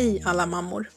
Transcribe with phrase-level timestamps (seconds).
[0.00, 0.90] Hej alla mammor!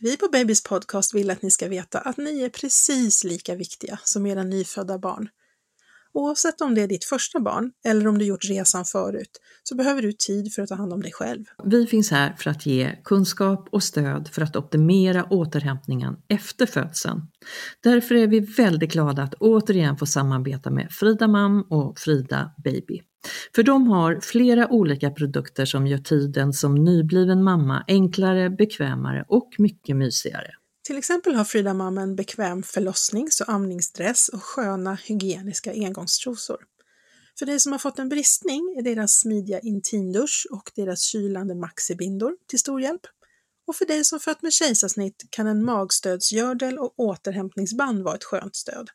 [0.00, 3.98] Vi på Babys podcast vill att ni ska veta att ni är precis lika viktiga
[4.04, 5.28] som era nyfödda barn.
[6.14, 9.30] Oavsett om det är ditt första barn eller om du gjort resan förut
[9.62, 11.44] så behöver du tid för att ta hand om dig själv.
[11.64, 17.20] Vi finns här för att ge kunskap och stöd för att optimera återhämtningen efter födseln.
[17.82, 23.00] Därför är vi väldigt glada att återigen få samarbeta med Frida Mam och Frida Baby.
[23.54, 29.50] För de har flera olika produkter som gör tiden som nybliven mamma enklare, bekvämare och
[29.58, 30.50] mycket mysigare.
[30.82, 36.58] Till exempel har Frida Mam en bekväm förlossnings och amningsdress och sköna hygieniska engångstrosor.
[37.38, 42.36] För dig som har fått en bristning är deras smidiga intimdusch och deras kylande maxibindor
[42.48, 43.00] till stor hjälp.
[43.66, 48.56] Och för dig som fött med kejsarsnitt kan en magstödsgördel och återhämtningsband vara ett skönt
[48.56, 48.90] stöd.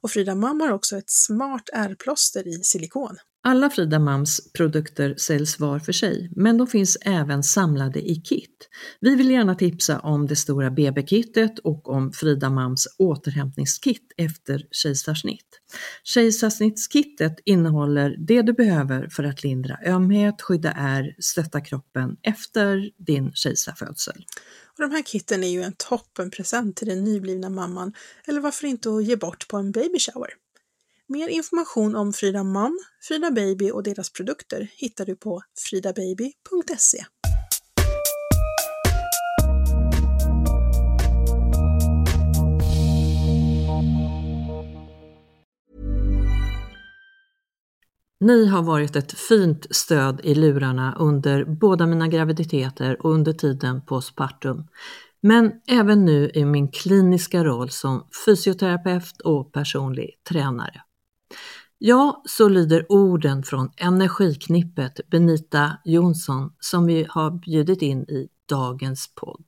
[0.00, 3.16] Och Frida Mam har också ett smart ärrplåster i silikon.
[3.48, 8.68] Alla Frida Mams produkter säljs var för sig, men de finns även samlade i kit.
[9.00, 15.60] Vi vill gärna tipsa om det stora BB-kittet och om Frida Mams återhämtningskit efter kejsarsnitt.
[16.04, 23.32] Kejsarsnittskittet innehåller det du behöver för att lindra ömhet, skydda ärr, stötta kroppen efter din
[23.32, 24.24] kejsarfödsel.
[24.78, 27.92] Och de här kitten är ju en toppenpresent till den nyblivna mamman,
[28.26, 30.30] eller varför inte att ge bort på en baby shower.
[31.08, 37.04] Mer information om Frida Mam, Frida Baby och deras produkter hittar du på fridababy.se.
[48.20, 53.82] Ni har varit ett fint stöd i lurarna under båda mina graviditeter och under tiden
[53.86, 54.68] på Spartum.
[55.20, 60.82] Men även nu i min kliniska roll som fysioterapeut och personlig tränare.
[61.78, 69.14] Ja, så lyder orden från Energiknippet Benita Jonsson som vi har bjudit in i dagens
[69.14, 69.44] podd.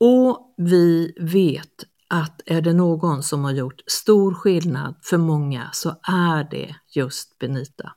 [0.00, 5.88] Och vi vet att är det någon som har gjort stor skillnad för många så
[6.02, 7.92] är det just Benita.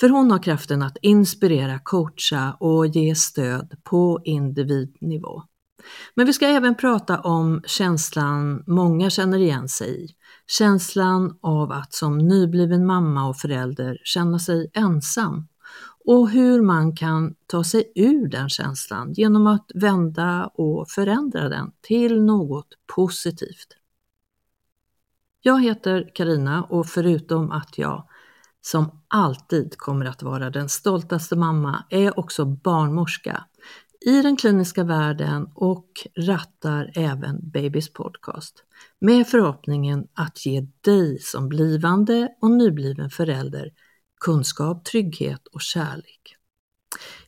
[0.00, 5.42] För hon har kraften att inspirera, coacha och ge stöd på individnivå.
[6.14, 10.08] Men vi ska även prata om känslan många känner igen sig i.
[10.46, 15.48] Känslan av att som nybliven mamma och förälder känna sig ensam
[16.06, 21.72] och hur man kan ta sig ur den känslan genom att vända och förändra den
[21.80, 23.76] till något positivt.
[25.40, 28.08] Jag heter Karina och förutom att jag
[28.60, 33.44] som alltid kommer att vara den stoltaste mamma är jag också barnmorska
[34.06, 38.64] i den kliniska världen och rattar även Babys podcast
[38.98, 43.72] med förhoppningen att ge dig som blivande och nybliven förälder
[44.20, 46.36] kunskap, trygghet och kärlek.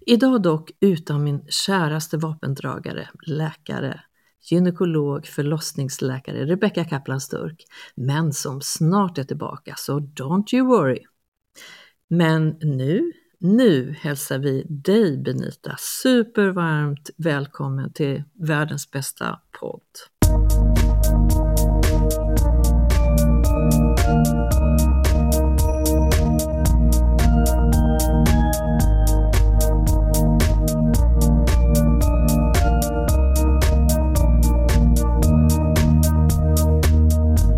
[0.00, 4.00] Idag dock utan min käraste vapendragare, läkare,
[4.50, 7.64] gynekolog, förlossningsläkare Rebecca Kaplan Sturk,
[7.94, 11.04] men som snart är tillbaka, så don't you worry.
[12.08, 19.80] Men nu nu hälsar vi dig Benita supervarmt välkommen till världens bästa podd.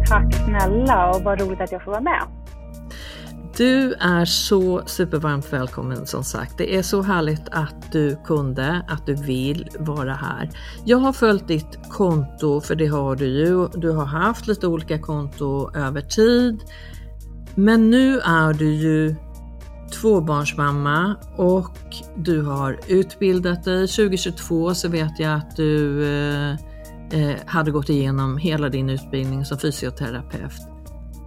[0.08, 2.39] Tack snälla och vad roligt att jag får vara med.
[3.60, 6.58] Du är så supervarmt välkommen som sagt.
[6.58, 10.50] Det är så härligt att du kunde, att du vill vara här.
[10.84, 13.68] Jag har följt ditt konto, för det har du ju.
[13.68, 16.60] Du har haft lite olika konto över tid.
[17.54, 19.14] Men nu är du ju
[20.00, 21.76] tvåbarnsmamma och
[22.16, 23.88] du har utbildat dig.
[23.88, 26.50] 2022 så vet jag att du eh,
[27.12, 30.69] eh, hade gått igenom hela din utbildning som fysioterapeut.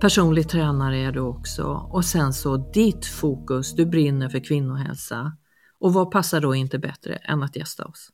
[0.03, 5.31] Personlig tränare är du också och sen så ditt fokus, du brinner för kvinnohälsa.
[5.79, 8.09] Och vad passar då inte bättre än att gästa oss?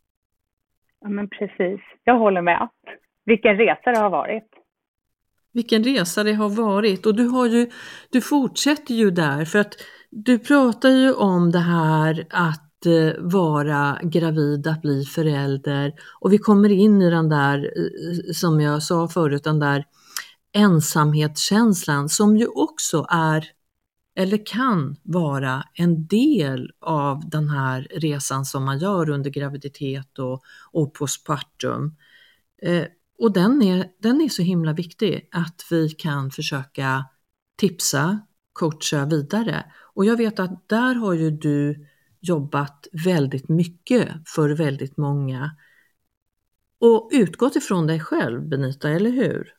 [1.01, 2.69] Ja men precis, jag håller med.
[3.25, 4.49] Vilken resa det har varit.
[5.53, 7.69] Vilken resa det har varit och du har ju,
[8.11, 9.73] du fortsätter ju där för att
[10.09, 16.37] du pratar ju om det här att eh, vara gravid, att bli förälder och vi
[16.37, 19.83] kommer in i den där, eh, som jag sa förut, den där
[20.53, 23.47] ensamhetskänslan som ju också är
[24.15, 30.43] eller kan vara en del av den här resan som man gör under graviditet och,
[30.71, 31.95] och postpartum.
[32.61, 32.85] Eh,
[33.19, 37.05] och den är, den är så himla viktig att vi kan försöka
[37.57, 38.19] tipsa,
[38.53, 39.65] coacha vidare.
[39.93, 41.87] Och jag vet att där har ju du
[42.19, 45.51] jobbat väldigt mycket för väldigt många
[46.79, 49.58] och utgått ifrån dig själv Benita, eller hur?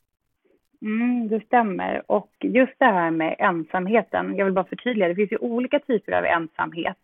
[0.83, 2.03] Mm, det stämmer.
[2.07, 6.13] Och just det här med ensamheten, jag vill bara förtydliga, det finns ju olika typer
[6.13, 6.99] av ensamhet.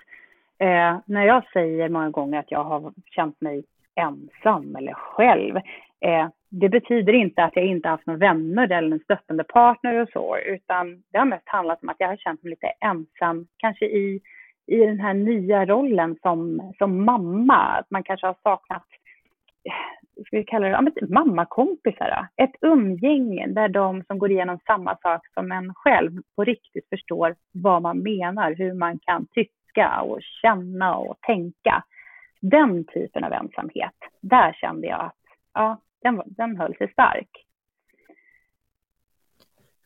[0.58, 3.64] Eh, när jag säger många gånger att jag har känt mig
[3.94, 5.56] ensam eller själv,
[6.00, 10.08] eh, det betyder inte att jag inte haft några vänner eller en stöttande partner och
[10.12, 13.84] så, utan det har mest handlat om att jag har känt mig lite ensam, kanske
[13.84, 14.20] i,
[14.66, 17.56] i den här nya rollen som, som mamma.
[17.56, 18.86] Att man kanske har saknat
[20.26, 22.28] ska vi kalla det, ja, men typ mammakompisar.
[22.36, 27.36] Ett umgänge där de som går igenom samma sak som en själv på riktigt förstår
[27.52, 31.84] vad man menar, hur man kan tycka och känna och tänka.
[32.40, 35.14] Den typen av ensamhet, där kände jag att
[35.54, 37.30] ja, den, den höll sig stark.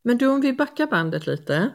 [0.02, 1.70] Men du, om vi backar bandet lite,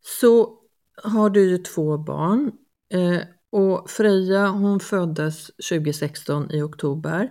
[0.00, 0.58] så
[1.02, 2.52] har du ju två barn
[2.92, 7.30] eh, och Freja hon föddes 2016 i oktober.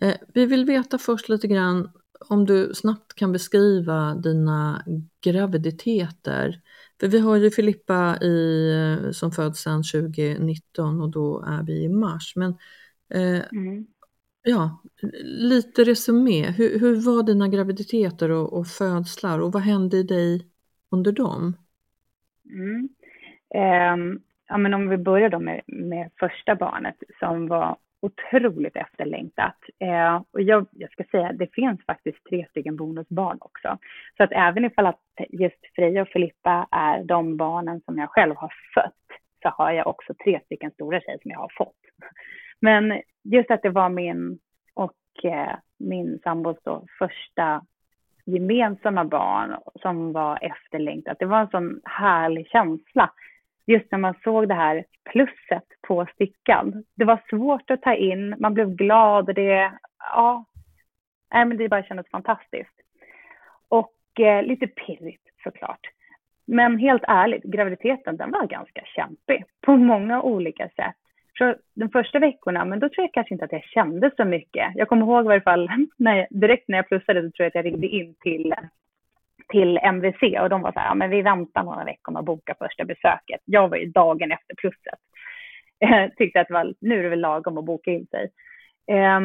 [0.00, 1.90] Eh, vi vill veta först lite grann
[2.28, 4.84] om du snabbt kan beskriva dina
[5.24, 6.60] graviditeter.
[7.00, 11.84] För vi har ju Filippa i, eh, som föds sedan 2019 och då är vi
[11.84, 12.32] i mars.
[12.36, 12.50] Men
[13.14, 13.86] eh, mm.
[14.42, 14.82] ja,
[15.22, 16.50] lite resumé.
[16.50, 20.46] Hur, hur var dina graviditeter och, och födslar och vad hände i dig
[20.90, 21.56] under dem?
[22.50, 22.88] Mm.
[23.54, 29.56] Um, ja, men om vi börjar då med, med första barnet som var otroligt efterlängtat.
[29.78, 33.78] Eh, och jag, jag ska säga, det finns faktiskt tre stycken bonusbarn också.
[34.16, 38.34] Så att även ifall att just Freja och Filippa är de barnen som jag själv
[38.36, 41.76] har fött, så har jag också tre stycken stora tjejer som jag har fått.
[42.60, 44.38] Men just att det var min
[44.74, 47.64] och eh, min sambos då första
[48.24, 51.18] gemensamma barn som var efterlängtat.
[51.18, 53.10] Det var en sån härlig känsla
[53.68, 56.84] just när man såg det här plusset på stickan.
[56.94, 60.44] Det var svårt att ta in, man blev glad och det, ja,
[61.34, 62.80] nej, men det bara kändes fantastiskt.
[63.68, 65.80] Och eh, lite pirrigt såklart.
[66.46, 70.96] Men helt ärligt, graviditeten den var ganska kämpig på många olika sätt.
[71.38, 74.72] Så de första veckorna, men då tror jag kanske inte att jag kände så mycket.
[74.74, 77.46] Jag kommer ihåg i varje fall, när jag, direkt när jag plussade så tror jag
[77.46, 78.54] att jag ringde in till
[79.48, 82.26] till MVC och de var så här, ja, men vi väntar några veckor med att
[82.26, 83.40] boka första besöket.
[83.44, 84.98] Jag var ju dagen efter plusset.
[85.80, 88.30] Eh, tyckte att det var, nu är det väl lagom att boka in sig.
[88.90, 89.20] Eh,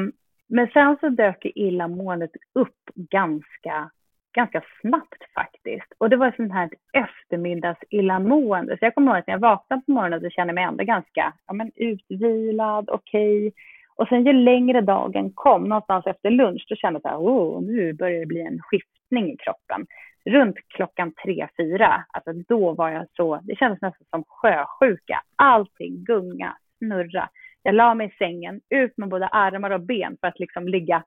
[0.48, 3.90] men sen så dök illamåendet upp ganska,
[4.36, 5.94] ganska snabbt faktiskt.
[5.98, 8.78] Och det var ett sånt här eftermiddagsillamående.
[8.78, 10.84] Så jag kommer ihåg att när jag vaknade på morgonen så kände jag mig ändå
[10.84, 13.48] ganska ja, men utvilad, okej.
[13.48, 13.52] Okay.
[13.96, 17.94] Och sen ju längre dagen kom, någonstans efter lunch, då kände jag att oh, nu
[17.94, 19.86] börjar det bli en skiftning i kroppen
[20.25, 25.22] runt klockan tre, fyra, alltså då var jag så, det kändes nästan som sjösjuka.
[25.36, 27.30] Allting gunga, snurra.
[27.64, 31.04] Jag la mig i sängen, ut med både armar och ben för att liksom ligga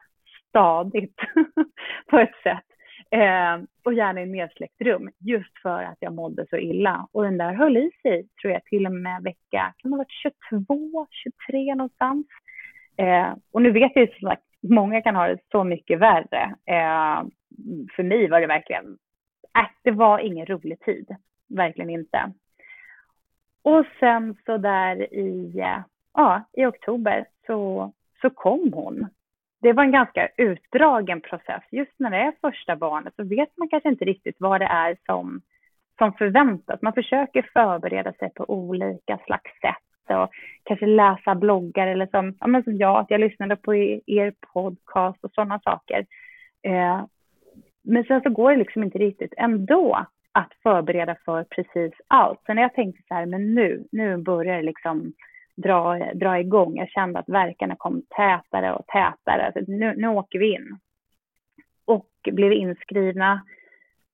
[0.48, 1.20] stadigt
[2.10, 2.64] på ett sätt.
[3.10, 7.08] Eh, och gärna i nedsläckt rum, just för att jag mådde så illa.
[7.12, 9.98] Och den där höll i sig, tror jag, till och med vecka, kan det ha
[9.98, 11.06] varit 22,
[11.46, 12.26] 23 någonstans.
[12.96, 16.54] Eh, och nu vet jag ju som sagt, många kan ha det så mycket värre.
[16.66, 17.22] Eh,
[17.96, 18.98] för mig var det verkligen
[19.56, 21.16] äh, det var ingen rolig tid.
[21.48, 22.32] Verkligen inte.
[23.62, 25.80] Och sen så där i, eh,
[26.14, 29.06] ja, i oktober så, så kom hon.
[29.60, 31.62] Det var en ganska utdragen process.
[31.70, 34.96] Just när det är första barnet så vet man kanske inte riktigt vad det är
[35.06, 35.40] som,
[35.98, 36.82] som förväntas.
[36.82, 40.30] Man försöker förbereda sig på olika slags sätt och
[40.62, 45.24] kanske läsa bloggar eller som, ja, men som jag, att jag lyssnade på er podcast
[45.24, 46.06] och sådana saker.
[46.62, 47.04] Eh,
[47.86, 52.40] men sen så går det liksom inte riktigt ändå att förbereda för precis allt.
[52.46, 55.12] Så när jag tänkte så här, men nu, nu börjar det liksom
[55.56, 56.76] dra, dra igång.
[56.76, 59.52] Jag kände att verkarna kom tätare och tätare.
[59.52, 60.78] Så nu, nu åker vi in.
[61.84, 63.42] Och blev inskrivna,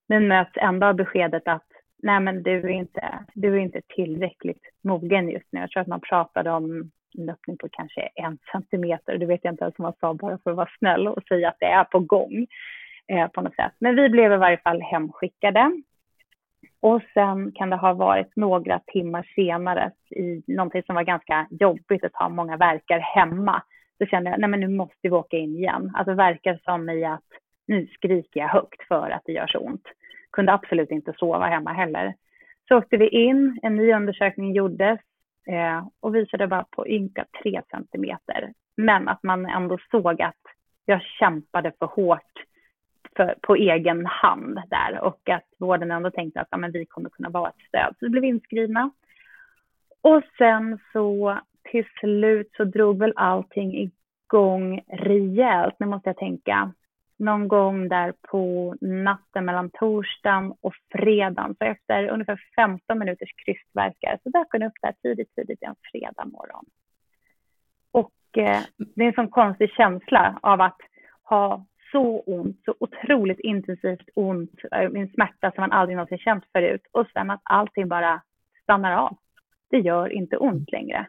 [0.09, 1.67] men möts ändå av beskedet att
[2.03, 5.61] nej men du är inte, du är inte tillräckligt mogen just nu.
[5.61, 9.19] Jag tror att man pratade om en öppning på kanske en centimeter.
[9.19, 11.49] Det vet jag inte ens om man sa bara för att vara snäll och säga
[11.49, 12.47] att det är på gång
[13.09, 13.73] eh, på något sätt.
[13.79, 15.73] Men vi blev i varje fall hemskickade.
[16.81, 22.05] Och sen kan det ha varit några timmar senare i någonting som var ganska jobbigt
[22.05, 23.63] att ha många verkar hemma.
[23.99, 25.93] Så kände jag, nej men nu måste vi åka in igen.
[25.95, 27.25] Alltså verkar som i att
[27.67, 29.85] nu skriker jag högt för att det gör så ont.
[30.31, 32.15] Kunde absolut inte sova hemma heller.
[32.69, 35.01] Så åkte vi in, en ny undersökning gjordes
[35.47, 38.53] eh, och visade bara på ynka tre centimeter.
[38.77, 40.43] Men att man ändå såg att
[40.85, 42.45] jag kämpade för hårt
[43.17, 47.11] för, på egen hand där och att vården ändå tänkte att ja, men vi kommer
[47.11, 47.95] kunna vara ett stöd.
[47.99, 48.91] Så vi blev inskrivna.
[50.01, 51.39] Och sen så
[51.71, 55.75] till slut så drog väl allting igång rejält.
[55.79, 56.73] Nu måste jag tänka.
[57.17, 61.55] Någon gång där på natten mellan torsdagen och fredagen.
[61.59, 66.25] Så efter ungefär 15 minuters krystvärkar så dök hon upp där tidigt, tidigt en fredag
[66.25, 66.65] morgon.
[67.93, 70.79] Och eh, det är en sån konstig känsla av att
[71.23, 76.45] ha så ont, så otroligt intensivt ont, en eh, smärta som man aldrig någonsin känt
[76.53, 78.23] förut och sen att allting bara
[78.63, 79.17] stannar av.
[79.71, 81.07] Det gör inte ont längre.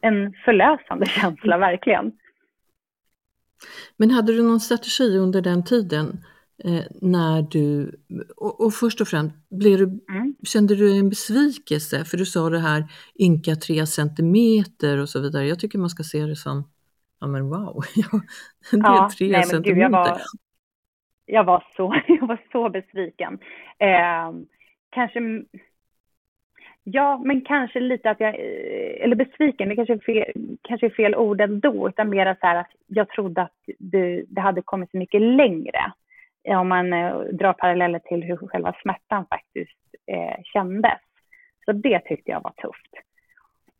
[0.00, 2.12] En förlösande känsla, verkligen.
[3.96, 6.24] Men hade du någon strategi under den tiden
[6.64, 7.92] eh, när du,
[8.36, 10.34] och, och, först och främst, blev du, mm.
[10.42, 12.04] kände du en besvikelse?
[12.04, 12.84] För du sa det här
[13.20, 15.48] ynka tre centimeter och så vidare.
[15.48, 16.68] Jag tycker man ska se det som,
[17.24, 17.80] ja men wow,
[18.70, 19.74] det är ja, tre nej, centimeter.
[19.74, 20.20] Gud, jag, var,
[21.26, 23.38] jag, var så, jag var så besviken.
[23.78, 24.32] Eh,
[24.90, 25.20] kanske
[26.86, 30.90] Ja, men kanske lite att jag, eh, eller besviken, det kanske är fel, kanske är
[30.90, 34.90] fel ord ändå, utan mer så här att jag trodde att det, det hade kommit
[34.90, 35.92] så mycket längre.
[36.48, 40.98] Om man eh, drar paralleller till hur själva smärtan faktiskt eh, kändes.
[41.64, 43.03] Så det tyckte jag var tufft.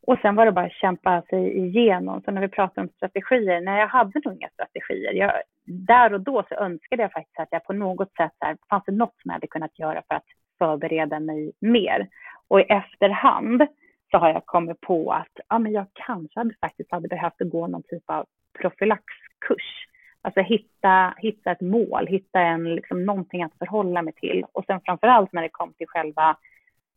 [0.07, 2.23] Och sen var det bara att kämpa sig igenom.
[2.25, 5.13] Så när vi pratar om strategier, nej jag hade nog inga strategier.
[5.13, 5.33] Jag,
[5.65, 8.93] där och då så önskade jag faktiskt att jag på något sätt, här, fanns det
[8.93, 10.25] något som jag hade kunnat göra för att
[10.59, 12.09] förbereda mig mer.
[12.49, 13.63] Och i efterhand
[14.11, 17.67] så har jag kommit på att ja, men jag kanske hade faktiskt hade behövt gå
[17.67, 18.27] någon typ av
[18.61, 19.87] profylaxkurs.
[20.23, 24.45] Alltså hitta, hitta ett mål, hitta en, liksom, någonting att förhålla mig till.
[24.53, 26.37] Och sen framför allt när det kom till själva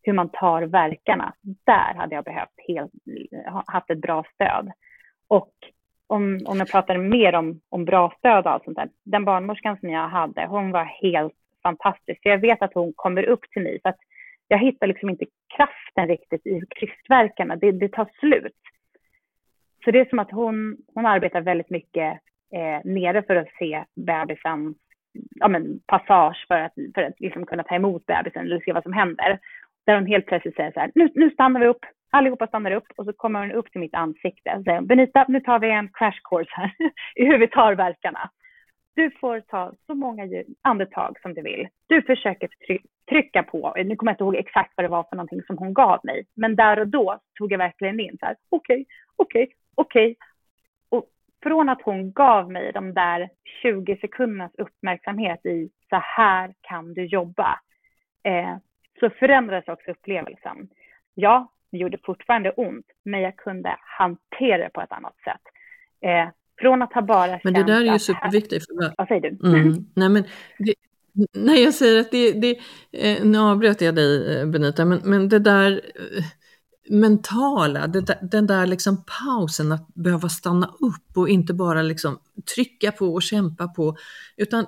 [0.08, 1.34] hur man tar verkarna.
[1.42, 2.92] Där hade jag behövt helt,
[3.66, 4.72] haft ett bra stöd.
[5.28, 5.52] Och
[6.08, 8.90] om, om jag pratar mer om, om bra stöd och allt sånt där.
[9.04, 11.34] Den barnmorskan som jag hade, hon var helt
[11.64, 12.20] fantastisk.
[12.24, 13.80] Jag vet att hon kommer upp till mig.
[13.82, 14.00] För att
[14.48, 15.26] jag hittar liksom inte
[15.58, 17.56] kraften riktigt i krystverkarna.
[17.56, 18.58] Det, det tar slut.
[19.84, 22.20] Så det är som att hon, hon arbetar väldigt mycket
[22.54, 24.76] eh, nere för att se bebisen,
[25.36, 28.84] ja men passage för att, för att liksom kunna ta emot bebisen eller se vad
[28.84, 29.40] som händer.
[29.88, 32.88] Där hon helt plötsligt säger så här, nu, nu stannar vi upp, allihopa stannar upp
[32.98, 35.90] och så kommer hon upp till mitt ansikte och säger, Benita, nu tar vi en
[35.94, 36.72] crash course här
[37.16, 38.30] i hur vi tar verkarna.
[38.96, 40.24] Du får ta så många
[40.62, 41.68] andetag som du vill.
[41.88, 42.50] Du försöker
[43.10, 45.74] trycka på, nu kommer jag inte ihåg exakt vad det var för någonting som hon
[45.74, 50.16] gav mig, men där och då tog jag verkligen in så här, okej, okej, okej.
[50.90, 51.06] Och
[51.44, 53.30] från att hon gav mig de där
[53.62, 57.60] 20 sekundernas uppmärksamhet i så här kan du jobba,
[58.24, 58.58] eh,
[59.00, 60.70] så förändrades också upplevelsen.
[61.14, 65.42] Ja, det gjorde fortfarande ont, men jag kunde hantera det på ett annat sätt.
[66.02, 66.30] Eh,
[66.62, 68.66] från att ha bara Men det där är ju superviktigt.
[68.66, 68.94] För...
[68.98, 69.48] Vad säger du?
[69.50, 69.86] Mm.
[69.94, 70.24] Nej, men
[70.58, 70.74] det,
[71.34, 72.60] nej, jag säger att det, det
[72.92, 76.24] eh, nu avbröt jag dig eh, Benita, men, men det där eh,
[76.90, 82.20] mentala, det den där liksom pausen att behöva stanna upp och inte bara liksom
[82.56, 83.96] trycka på och kämpa på,
[84.38, 84.66] utan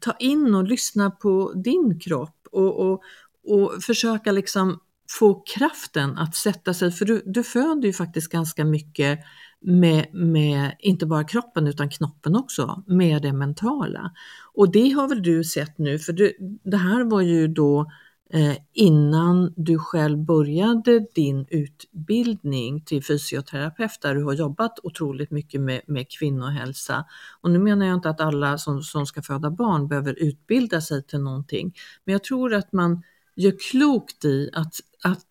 [0.00, 3.02] ta in och lyssna på din kropp och, och,
[3.48, 4.80] och försöka liksom
[5.18, 9.18] få kraften att sätta sig, för du, du föder ju faktiskt ganska mycket
[9.60, 14.12] med, med inte bara kroppen utan knoppen också, med det mentala.
[14.54, 17.90] Och det har väl du sett nu, för du, det här var ju då
[18.30, 25.60] eh, innan du själv började din utbildning till fysioterapeut där du har jobbat otroligt mycket
[25.60, 27.04] med, med kvinnohälsa.
[27.40, 31.06] Och nu menar jag inte att alla som, som ska föda barn behöver utbilda sig
[31.06, 31.74] till någonting,
[32.04, 33.02] men jag tror att man
[33.38, 35.26] gör klokt i att, att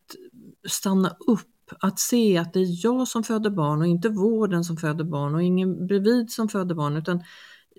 [0.68, 1.48] stanna upp
[1.80, 5.36] att se att det är jag som föder barn och inte vården som föder barn
[5.36, 7.24] och ingen bredvid som föder barn utan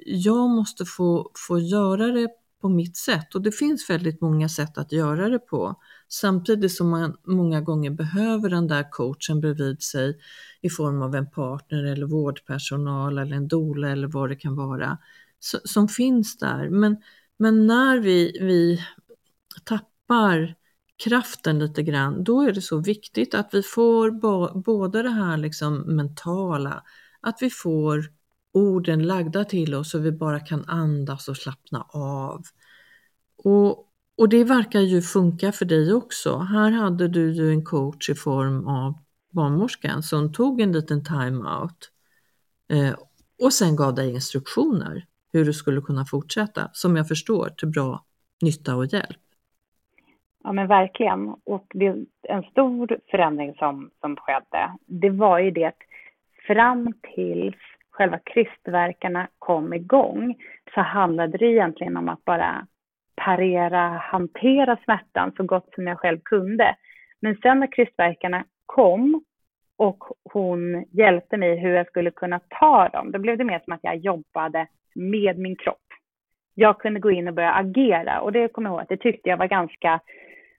[0.06, 2.28] jag måste få, få göra det
[2.60, 5.74] på mitt sätt och det finns väldigt många sätt att göra det på.
[6.08, 10.18] Samtidigt som man många gånger behöver den där coachen bredvid sig
[10.60, 14.98] i form av en partner eller vårdpersonal eller en doula eller vad det kan vara
[15.64, 16.70] som finns där.
[16.70, 16.96] Men,
[17.36, 18.80] men när vi, vi
[19.64, 19.97] tappar
[21.04, 24.10] kraften lite grann, då är det så viktigt att vi får
[24.60, 26.82] både det här liksom mentala,
[27.20, 28.12] att vi får
[28.52, 32.42] orden lagda till oss så vi bara kan andas och slappna av.
[33.36, 33.86] Och,
[34.16, 36.38] och det verkar ju funka för dig också.
[36.38, 38.94] Här hade du ju en coach i form av
[39.30, 41.90] barnmorskan som tog en liten time-out
[42.68, 42.94] eh,
[43.42, 48.06] och sen gav dig instruktioner hur du skulle kunna fortsätta, som jag förstår, till bra
[48.42, 49.27] nytta och hjälp.
[50.48, 51.34] Ja men verkligen.
[51.44, 55.82] Och det, en stor förändring som, som skedde, det var ju det att
[56.46, 57.56] fram tills
[57.90, 60.34] själva krystverkarna kom igång
[60.74, 62.66] så handlade det egentligen om att bara
[63.16, 66.76] parera, hantera smärtan så gott som jag själv kunde.
[67.20, 69.24] Men sen när krystverkarna kom
[69.76, 73.12] och hon hjälpte mig hur jag skulle kunna ta dem.
[73.12, 75.86] Då blev det mer som att jag jobbade med min kropp.
[76.54, 79.28] Jag kunde gå in och börja agera och det kommer jag ihåg att det tyckte
[79.28, 80.00] jag var ganska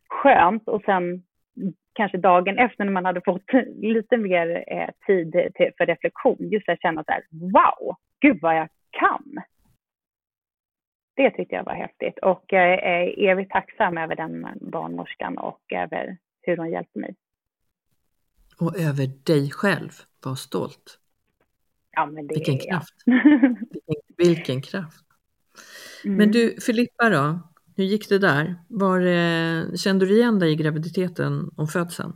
[0.10, 1.24] skönt och sen
[1.94, 6.70] kanske dagen efter när man hade fått lite mer eh, tid till, för reflektion, just
[6.70, 9.44] att känna så här, wow, gud vad jag kan.
[11.16, 16.18] Det tyckte jag var häftigt och jag är evigt tacksam över den barnmorskan och över
[16.42, 17.16] hur hon hjälpte mig.
[18.60, 19.90] Och över dig själv,
[20.26, 21.00] var stolt.
[21.92, 22.94] Ja, men det vilken är kraft!
[23.72, 25.06] vilken, vilken kraft!
[26.06, 26.18] Mm.
[26.18, 27.40] Men du Filippa då,
[27.80, 28.56] hur gick det där?
[28.68, 32.14] Var, eh, kände du igen dig i graviditeten och födseln?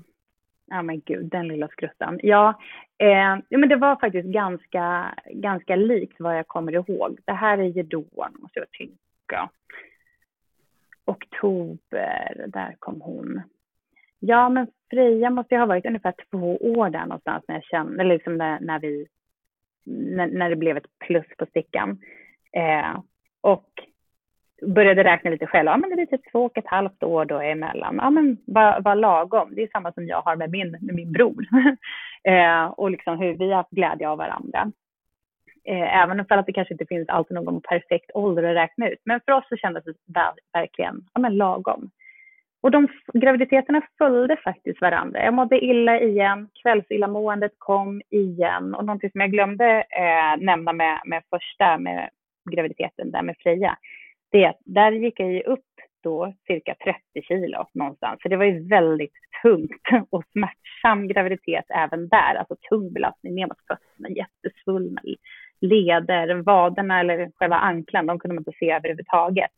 [0.66, 2.20] Ja men gud, den lilla skruttan.
[2.24, 2.60] Ja,
[2.98, 7.20] eh, ja men det var faktiskt ganska, ganska likt vad jag kommer ihåg.
[7.26, 8.06] Det här är ju då,
[8.40, 9.50] måste jag tänka,
[11.06, 13.42] oktober, där kom hon.
[14.20, 18.02] Ja, men Freja måste ju ha varit ungefär två år där någonstans när jag kände,
[18.02, 19.08] eller liksom när, när vi,
[19.86, 22.00] när, när det blev ett plus på stickan.
[22.52, 23.00] Eh,
[23.42, 23.70] och
[24.62, 25.68] började räkna lite själv.
[25.68, 27.96] Ja, men det är typ två och ett halvt år då emellan.
[28.02, 29.50] Ja, men vad, vad lagom.
[29.56, 31.46] Det är samma som jag har med min, med min bror.
[32.24, 34.72] eh, och liksom hur vi har haft glädje av varandra.
[35.66, 39.02] Eh, även om det kanske inte finns alltid någon perfekt ålder att räkna ut.
[39.06, 39.94] Men för oss så kändes det
[40.54, 41.90] verkligen ja, men lagom.
[42.62, 45.24] Och de graviditeterna följde faktiskt varandra.
[45.24, 48.76] Jag mådde illa igen, kvällsillamåendet kom igen.
[48.76, 52.10] Och någonting som jag glömde eh, nämna med, med första, med
[52.52, 53.78] graviditeten där med Freja,
[54.34, 55.66] det är att där gick jag ju upp
[56.04, 58.20] då cirka 30 kilo någonstans.
[58.22, 62.36] Så det var ju väldigt tungt och smärtsam graviditet även där.
[62.36, 65.02] Alltså tung belastning ner mot fötterna, jättesvullna
[65.62, 69.52] leder, vaderna eller själva anklan, de kunde man inte se överhuvudtaget.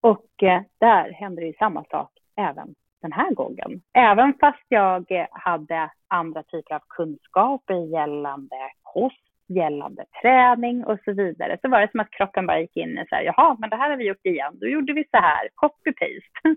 [0.00, 3.82] Och eh, där hände det ju samma sak även den här gången.
[3.94, 11.58] Även fast jag hade andra typer av kunskaper gällande kost gällande träning och så vidare,
[11.62, 13.76] så var det som att kroppen bara gick in i så här, jaha, men det
[13.76, 16.56] här har vi gjort igen, då gjorde vi så här, copy-paste.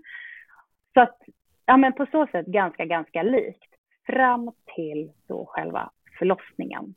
[0.94, 1.18] Så att,
[1.66, 3.74] ja men på så sätt ganska, ganska likt,
[4.06, 6.94] fram till då själva förlossningen.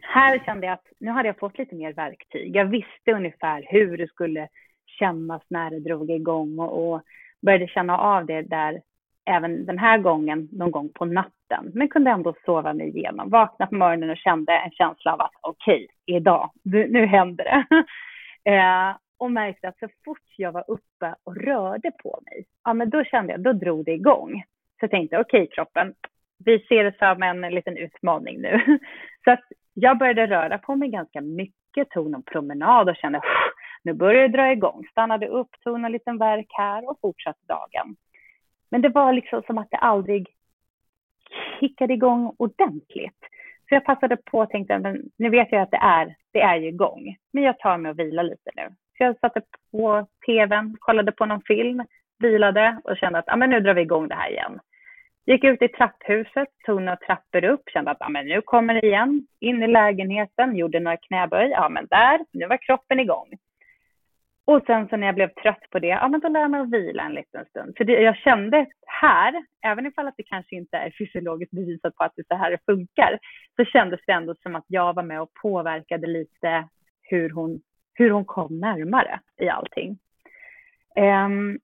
[0.00, 2.56] Här kände jag att nu hade jag fått lite mer verktyg.
[2.56, 4.48] Jag visste ungefär hur det skulle
[4.86, 7.02] kännas när det drog igång och, och
[7.42, 8.82] började känna av det där
[9.24, 13.30] även den här gången någon gång på natten, men kunde ändå sova mig igenom.
[13.30, 17.84] Vaknade på morgonen och kände en känsla av att okej, okay, idag, nu händer det.
[18.50, 22.90] eh, och märkte att så fort jag var uppe och rörde på mig, ja men
[22.90, 24.42] då kände jag, då drog det igång.
[24.80, 25.94] Så jag tänkte, okej okay, kroppen,
[26.44, 28.60] vi ser det som en liten utmaning nu.
[29.24, 33.20] så att jag började röra på mig ganska mycket, tog någon promenad och kände,
[33.82, 34.86] nu börjar det dra igång.
[34.90, 37.96] Stannade upp, tog en liten verk här och fortsatte dagen.
[38.70, 40.28] Men det var liksom som att det aldrig
[41.60, 43.20] kickade igång ordentligt.
[43.68, 46.56] Så jag passade på och tänkte, men nu vet jag att det är, det är
[46.56, 48.68] ju igång, men jag tar mig och vilar lite nu.
[48.68, 51.84] Så jag satte på tvn, kollade på någon film,
[52.18, 54.60] vilade och kände att ah, men nu drar vi igång det här igen.
[55.26, 58.86] Gick ut i trapphuset, tog några trappor upp, kände att ah, men nu kommer det
[58.86, 59.26] igen.
[59.40, 63.28] In i lägenheten, gjorde några knäböj, ja men där, nu var kroppen igång.
[64.50, 66.60] Och sen så när jag blev trött på det, ja men då lär jag mig
[66.60, 67.74] att vila en liten stund.
[67.76, 72.04] För det, jag kände här, även ifall att det kanske inte är fysiologiskt bevisat på
[72.04, 73.18] att det är så här det funkar,
[73.56, 76.68] så kändes det ändå som att jag var med och påverkade lite
[77.02, 77.60] hur hon,
[77.94, 79.98] hur hon kom närmare i allting.
[80.96, 81.58] Um,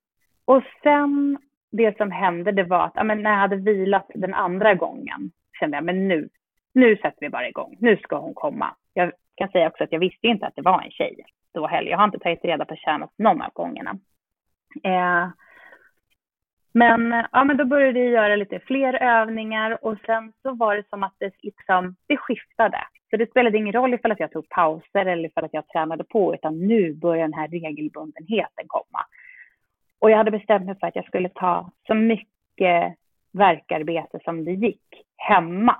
[0.45, 1.39] och sen
[1.71, 5.31] det som hände, det var att ja, men när jag hade vilat den andra gången
[5.61, 6.29] kände jag, men nu,
[6.75, 7.77] nu sätter vi bara igång.
[7.81, 8.77] Nu ska hon komma.
[8.95, 11.25] Jag kan säga också att jag visste inte att det var en tjej
[11.57, 11.91] då heller.
[11.91, 13.99] Jag har inte tagit reda på könet någon av gångerna.
[14.83, 15.29] Eh,
[16.73, 20.89] men, ja, men då började jag göra lite fler övningar och sen så var det
[20.89, 22.79] som att det, liksom, det skiftade.
[23.11, 26.05] Så det spelade ingen roll ifall att jag tog pauser eller ifall att jag tränade
[26.05, 29.07] på, utan nu började den här regelbundenheten komma.
[29.99, 32.95] Och jag hade bestämt mig för att jag skulle ta så mycket
[33.33, 35.77] verkarbete som det gick hemma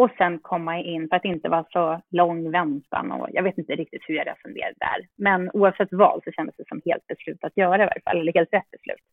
[0.00, 3.76] och sen komma in för att inte vara så lång väntan och jag vet inte
[3.76, 5.06] riktigt hur jag resonerade där.
[5.16, 8.32] Men oavsett vad så kändes det som helt beslut att göra i varje fall, eller
[8.32, 9.06] helt rätt beslut.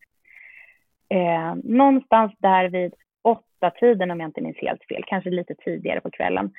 [1.09, 6.01] Eh, någonstans där vid åtta tiden om jag inte minns helt fel, kanske lite tidigare
[6.01, 6.51] på kvällen,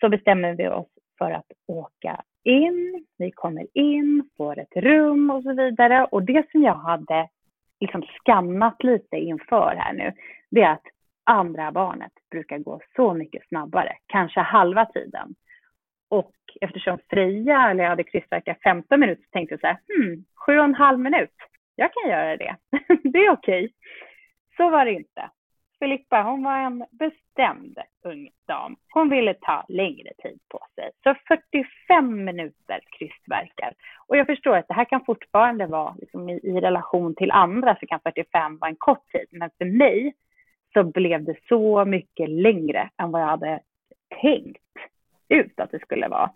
[0.00, 3.06] så bestämmer vi oss för att åka in.
[3.18, 6.04] Vi kommer in, får ett rum och så vidare.
[6.04, 7.28] Och det som jag hade
[7.80, 10.12] liksom skannat lite inför här nu,
[10.50, 10.93] det är att
[11.24, 15.34] andra barnet brukar gå så mycket snabbare, kanske halva tiden.
[16.08, 20.24] Och eftersom Freja, eller jag hade kryssverkat 15 minuter, så tänkte jag så här, hmm,
[20.46, 21.34] sju och en halv minut,
[21.76, 22.56] jag kan göra det.
[23.02, 23.64] det är okej.
[23.64, 23.72] Okay.
[24.56, 25.30] Så var det inte.
[25.78, 28.76] Filippa, hon var en bestämd ung dam.
[28.92, 30.90] Hon ville ta längre tid på sig.
[31.02, 33.72] Så 45 minuter krystverkar.
[34.06, 37.76] Och jag förstår att det här kan fortfarande vara liksom i, i relation till andra
[37.80, 39.26] så kan 45 vara en kort tid.
[39.30, 40.14] Men för mig
[40.74, 43.60] så blev det så mycket längre än vad jag hade
[44.20, 44.62] tänkt
[45.28, 46.30] ut att det skulle vara.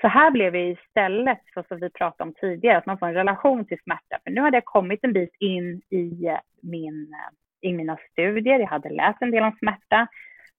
[0.00, 3.14] Så här blev det istället, så som vi pratade om tidigare, att man får en
[3.14, 4.18] relation till smärta.
[4.24, 8.58] För nu hade jag kommit en bit in i, eh, min, eh, i mina studier,
[8.58, 10.06] jag hade läst en del om smärta.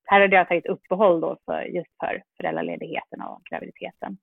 [0.06, 4.18] Här hade jag tagit uppehåll då för, just för föräldraledigheten och graviditeten.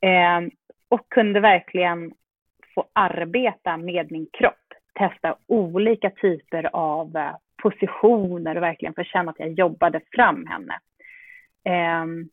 [0.00, 0.40] Eh,
[0.88, 2.12] och kunde verkligen
[2.74, 9.30] få arbeta med min kropp, testa olika typer av eh, positioner och verkligen få känna
[9.30, 10.80] att jag jobbade fram henne.
[11.64, 12.28] Ehm,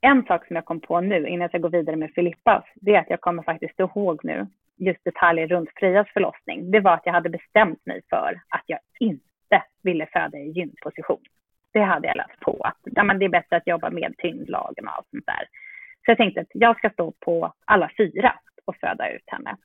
[0.00, 2.94] en sak som jag kom på nu innan jag ska gå vidare med Filippas, det
[2.94, 6.70] är att jag kommer faktiskt ihåg nu just detaljer runt Frias förlossning.
[6.70, 11.22] Det var att jag hade bestämt mig för att jag inte ville föda i gynposition.
[11.72, 14.88] Det hade jag läst på, att ja, men det är bättre att jobba med tyngdlagen
[14.88, 15.48] och allt sånt där.
[16.04, 18.34] Så jag tänkte att jag ska stå på alla fyra
[18.64, 19.56] och föda ut henne.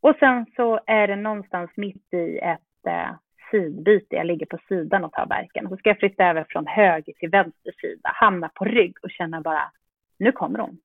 [0.00, 3.10] Och sen så är det någonstans mitt i ett eh,
[3.50, 5.68] sidbyte, jag ligger på sidan och tar verken.
[5.68, 9.40] Så ska jag flytta över från höger till vänster sida, hamna på rygg och känna
[9.40, 9.72] bara,
[10.18, 10.78] nu kommer hon.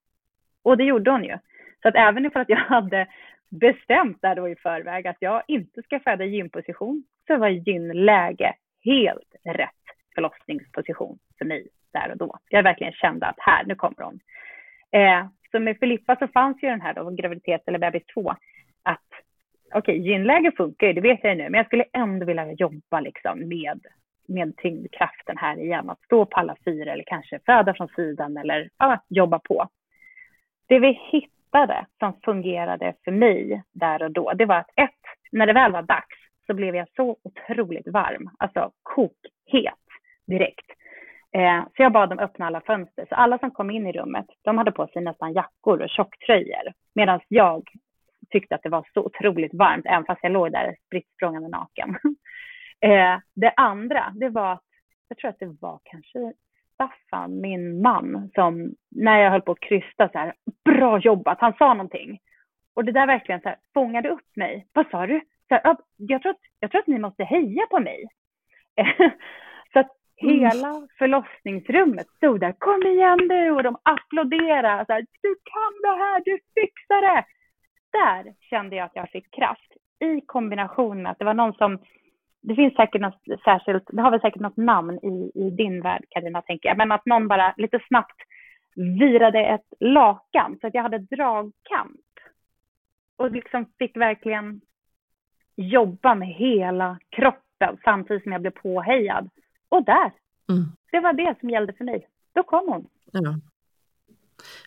[0.63, 1.37] Och det gjorde hon ju.
[1.81, 3.07] Så att även ifall att jag hade
[3.49, 8.53] bestämt där då i förväg att jag inte ska föda i gynposition, så var gynläge
[8.83, 9.69] helt rätt
[10.15, 12.37] förlossningsposition för mig där och då.
[12.49, 14.19] Jag verkligen kände att här, nu kommer hon.
[14.91, 18.35] Eh, så med Filippa så fanns ju den här då, graviditet eller bebis 2,
[18.83, 19.09] att
[19.75, 22.99] okej, okay, gynläge funkar ju, det vet jag nu, men jag skulle ändå vilja jobba
[22.99, 23.79] liksom med,
[24.27, 25.89] med tyngdkraften här igen.
[25.89, 29.67] Att stå på alla fyra eller kanske föda från sidan eller ja, jobba på.
[30.67, 34.89] Det vi hittade som fungerade för mig där och då, det var att ett,
[35.31, 39.73] när det väl var dags så blev jag så otroligt varm, alltså kokhet
[40.27, 40.71] direkt.
[41.35, 43.05] Eh, så jag bad dem öppna alla fönster.
[43.09, 46.73] Så alla som kom in i rummet, de hade på sig nästan jackor och tjocktröjor.
[46.95, 47.69] Medan jag
[48.33, 51.89] tyckte att det var så otroligt varmt, även fast jag låg där spritt språngande naken.
[52.81, 54.63] eh, det andra, det var att,
[55.07, 56.33] jag tror att det var kanske
[56.73, 60.33] Staffan, min man, som när jag höll på att krysta så här,
[60.65, 62.19] bra jobbat, han sa någonting.
[62.73, 64.67] Och det där verkligen så här, fångade upp mig.
[64.73, 65.21] Vad sa du?
[65.47, 68.07] Så här, jag, tror att, jag tror att ni måste heja på mig.
[69.73, 69.91] så att
[70.21, 70.39] mm.
[70.39, 74.85] hela förlossningsrummet stod där, kom igen nu, och de applåderade.
[74.85, 77.25] Så här, du kan det här, du fixar det
[77.93, 81.79] där kände jag att jag fick kraft i kombination med att det var någon som
[82.41, 86.05] det finns säkert något särskilt, det har väl säkert något namn i, i din värld
[86.09, 88.21] Karina tänker jag, men att någon bara lite snabbt
[88.75, 91.99] virade ett lakan så att jag hade dragkamp.
[93.17, 94.61] Och liksom fick verkligen
[95.55, 99.29] jobba med hela kroppen samtidigt som jag blev påhejad.
[99.69, 100.11] Och där,
[100.49, 100.63] mm.
[100.91, 102.07] det var det som gällde för mig.
[102.33, 102.87] Då kom hon.
[103.11, 103.35] Ja.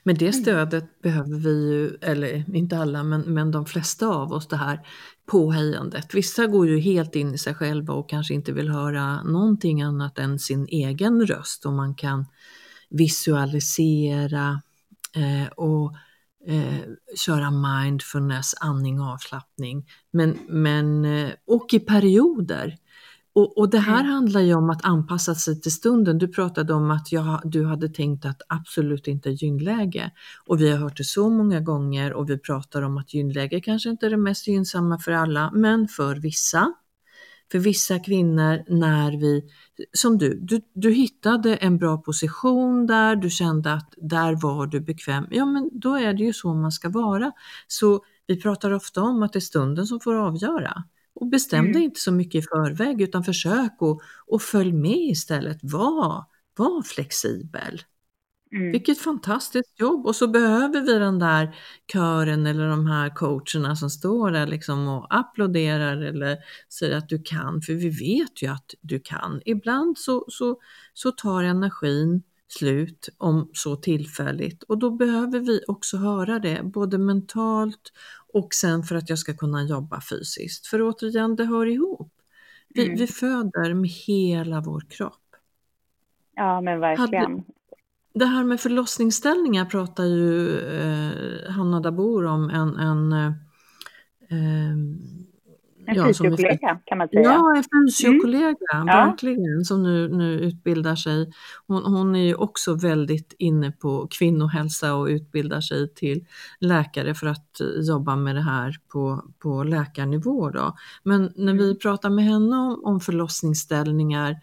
[0.02, 0.42] Men det mm.
[0.42, 4.80] stödet behöver vi ju, eller inte alla, men, men de flesta av oss, det här
[5.26, 6.14] påhejandet.
[6.14, 10.18] Vissa går ju helt in i sig själva och kanske inte vill höra någonting annat
[10.18, 12.26] än sin egen röst och man kan
[12.90, 14.62] visualisera
[15.16, 15.94] eh, och
[16.46, 16.78] eh,
[17.16, 19.86] köra mindfulness, andning och avslappning.
[20.10, 22.76] Men, men, eh, och i perioder.
[23.36, 24.12] Och, och det här mm.
[24.12, 26.18] handlar ju om att anpassa sig till stunden.
[26.18, 30.10] Du pratade om att jag, du hade tänkt att absolut inte gynläge.
[30.46, 33.90] Och vi har hört det så många gånger och vi pratar om att gynläge kanske
[33.90, 36.72] inte är det mest gynnsamma för alla, men för vissa.
[37.52, 39.44] För vissa kvinnor när vi,
[39.92, 44.80] som du, du, du hittade en bra position där, du kände att där var du
[44.80, 45.26] bekväm.
[45.30, 47.32] Ja men då är det ju så man ska vara.
[47.66, 50.84] Så vi pratar ofta om att det är stunden som får avgöra.
[51.16, 51.82] Och bestäm dig mm.
[51.82, 55.58] inte så mycket i förväg utan försök och, och följ med istället.
[55.62, 56.24] Var,
[56.56, 57.82] var flexibel.
[58.52, 58.72] Mm.
[58.72, 60.06] Vilket fantastiskt jobb!
[60.06, 61.56] Och så behöver vi den där
[61.92, 66.38] kören eller de här coacherna som står där liksom och applåderar eller
[66.72, 69.40] säger att du kan, för vi vet ju att du kan.
[69.44, 70.60] Ibland så, så,
[70.94, 74.62] så tar energin slut, om så tillfälligt.
[74.62, 77.92] Och då behöver vi också höra det, både mentalt
[78.36, 80.66] och sen för att jag ska kunna jobba fysiskt.
[80.66, 82.12] För återigen, det hör ihop.
[82.68, 82.98] Vi, mm.
[82.98, 85.36] vi föder med hela vår kropp.
[86.34, 87.32] Ja, men verkligen.
[87.32, 87.42] Hade,
[88.14, 93.32] det här med förlossningsställningar pratar ju eh, Hanna Dabor om, en, en eh,
[95.86, 97.22] En ja, fysiokollega kan man säga.
[97.22, 98.86] Ja, en fysiokollega, mm.
[98.86, 101.32] verkligen, som nu, nu utbildar sig.
[101.66, 106.26] Hon, hon är ju också väldigt inne på kvinnohälsa och utbildar sig till
[106.60, 110.50] läkare för att jobba med det här på, på läkarnivå.
[110.50, 110.76] Då.
[111.02, 111.78] Men när vi mm.
[111.78, 114.36] pratar med henne om, om förlossningsställningar,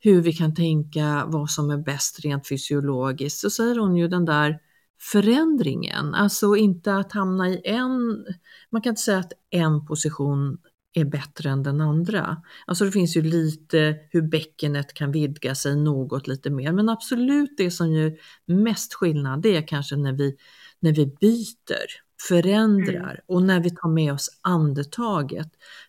[0.00, 4.24] hur vi kan tänka vad som är bäst rent fysiologiskt, så säger hon ju den
[4.24, 4.58] där
[5.02, 8.24] förändringen, alltså inte att hamna i en,
[8.70, 10.58] man kan inte säga att en position
[10.94, 12.42] är bättre än den andra.
[12.66, 17.54] Alltså det finns ju lite hur bäckenet kan vidga sig något lite mer, men absolut
[17.56, 18.12] det som gör
[18.46, 20.36] mest skillnad det är kanske när vi,
[20.80, 23.24] när vi byter, förändrar mm.
[23.26, 25.48] och när vi tar med oss andetaget.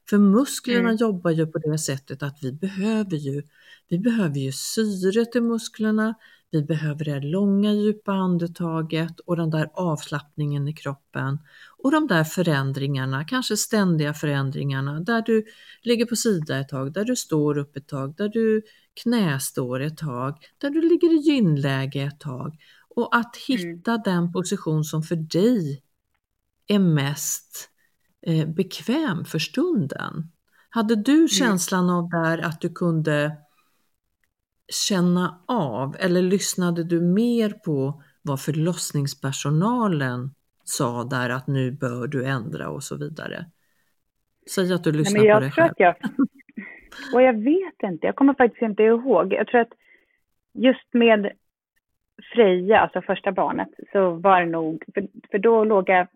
[0.09, 0.95] För musklerna mm.
[0.95, 3.43] jobbar ju på det sättet att vi behöver ju,
[3.89, 6.13] vi behöver ju syre till musklerna,
[6.51, 11.39] vi behöver det långa djupa andetaget och den där avslappningen i kroppen
[11.83, 15.45] och de där förändringarna, kanske ständiga förändringarna där du
[15.81, 18.61] ligger på sida ett tag, där du står upp ett tag, där du
[19.03, 22.57] knästår ett tag, där du ligger i gynläge ett tag
[22.95, 24.01] och att hitta mm.
[24.05, 25.83] den position som för dig
[26.67, 27.69] är mest
[28.27, 30.31] eh, bekväm för stunden.
[30.69, 31.27] Hade du mm.
[31.27, 33.37] känslan av där att du kunde
[34.87, 40.31] känna av eller lyssnade du mer på vad förlossningspersonalen
[40.63, 43.45] sa där att nu bör du ändra och så vidare?
[44.55, 45.73] Säg att du lyssnar Nej, på det själv.
[45.77, 45.95] Jag,
[47.13, 49.33] och jag vet inte, jag kommer faktiskt inte ihåg.
[49.33, 49.73] Jag tror att
[50.53, 51.31] just med
[52.33, 56.07] Freja, alltså första barnet, så var det nog, för, för då låg jag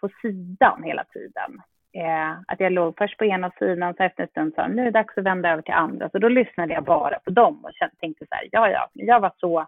[0.00, 1.62] på sidan hela tiden.
[1.92, 4.84] Eh, att jag låg först på ena sidan, så efter en stund sa nu är
[4.84, 6.10] det dags att vända över till andra.
[6.10, 9.32] Så då lyssnade jag bara på dem och tänkte så här, ja, ja, jag var
[9.36, 9.60] så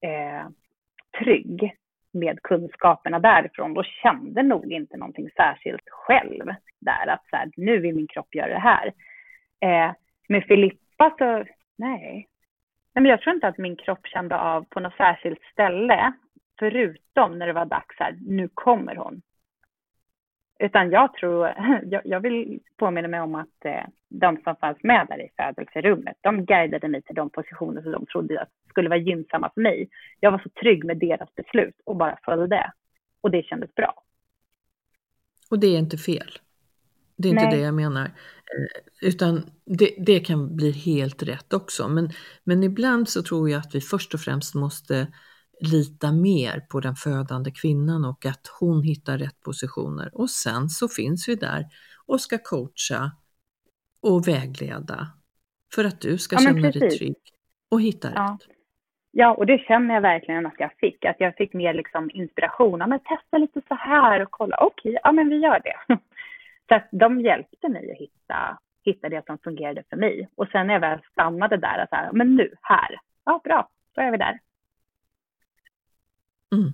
[0.00, 0.48] eh,
[1.18, 1.76] trygg
[2.12, 6.44] med kunskaperna därifrån och kände nog inte någonting särskilt själv
[6.80, 8.92] där, att så här, nu vill min kropp göra det här.
[9.60, 9.94] Eh,
[10.28, 11.44] med Filippa så,
[11.76, 12.28] nej.
[12.94, 16.12] nej men jag tror inte att min kropp kände av på något särskilt ställe,
[16.58, 19.22] förutom när det var dags här, nu kommer hon.
[20.62, 21.46] Utan jag tror,
[21.90, 26.16] jag, jag vill påminna mig om att eh, de som fanns med där i födelserummet,
[26.20, 29.88] de guidade mig till de positioner som de trodde skulle vara gynnsamma för mig.
[30.20, 32.72] Jag var så trygg med deras beslut och bara följde.
[33.20, 33.94] Och det kändes bra.
[35.50, 36.30] Och det är inte fel.
[37.16, 37.56] Det är inte Nej.
[37.56, 38.04] det jag menar.
[38.04, 41.88] Eh, utan det, det, kan bli helt rätt också.
[41.88, 42.10] Men,
[42.44, 45.06] men ibland så tror jag att vi först och främst måste
[45.62, 50.10] lita mer på den födande kvinnan och att hon hittar rätt positioner.
[50.14, 51.66] Och sen så finns vi där
[52.06, 53.10] och ska coacha
[54.02, 55.06] och vägleda
[55.74, 57.16] för att du ska ja, känna dig trygg
[57.70, 58.22] och hitta ja.
[58.22, 58.48] rätt.
[59.10, 61.04] Ja, och det känner jag verkligen att jag fick.
[61.04, 62.80] Att jag fick mer liksom inspiration.
[62.80, 64.56] Ja, men testa lite så här och kolla.
[64.56, 65.94] Okej, okay, ja men vi gör det.
[66.68, 70.28] Så att de hjälpte mig att hitta, hitta det som fungerade för mig.
[70.34, 73.00] Och sen när jag väl stannade där, så här, men nu, här.
[73.24, 74.38] Ja, bra, då är vi där.
[76.52, 76.72] Mm.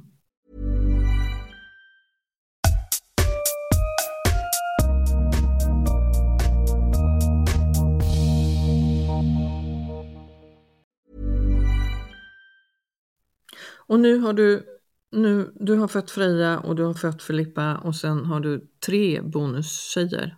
[13.89, 14.63] Och nu har du,
[15.11, 19.21] nu, du har fött Freja och du har fött Filippa och sen har du tre
[19.23, 20.37] bonustjejer.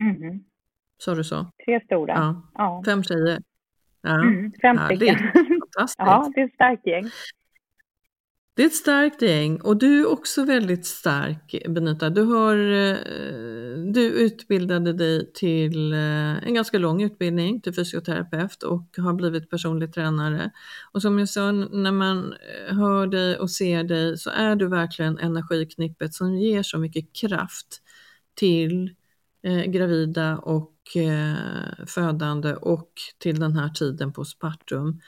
[0.00, 0.44] Mm.
[0.98, 1.46] Sa du så?
[1.64, 2.12] Tre stora.
[2.14, 2.50] Ja.
[2.54, 2.82] ja.
[2.86, 3.42] Fem tjejer.
[4.02, 4.22] Ja.
[4.22, 5.18] Mm, fem stycken.
[5.18, 5.98] Fantastiskt.
[5.98, 7.04] ja, det är ett starkt gäng.
[8.56, 12.10] Det är ett starkt gäng och du är också väldigt stark Benita.
[12.10, 12.96] Du, har, eh,
[13.92, 19.92] du utbildade dig till eh, en ganska lång utbildning till fysioterapeut och har blivit personlig
[19.94, 20.50] tränare.
[20.92, 24.68] Och som jag sa, när man eh, hör dig och ser dig så är du
[24.68, 27.82] verkligen energiknippet som ger så mycket kraft
[28.34, 28.94] till
[29.66, 30.72] gravida och
[31.86, 35.00] födande och till den här tiden på spartum.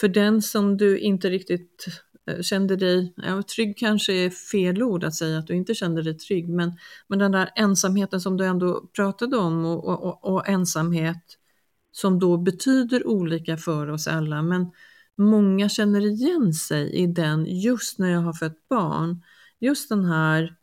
[0.00, 1.86] För den som du inte riktigt
[2.42, 6.18] kände dig, ja, trygg kanske är fel ord att säga att du inte kände dig
[6.18, 6.72] trygg, men,
[7.08, 11.38] men den där ensamheten som du ändå pratade om och, och, och ensamhet
[11.92, 14.70] som då betyder olika för oss alla, men
[15.16, 19.22] många känner igen sig i den just när jag har fött barn.
[19.60, 20.56] Just den här,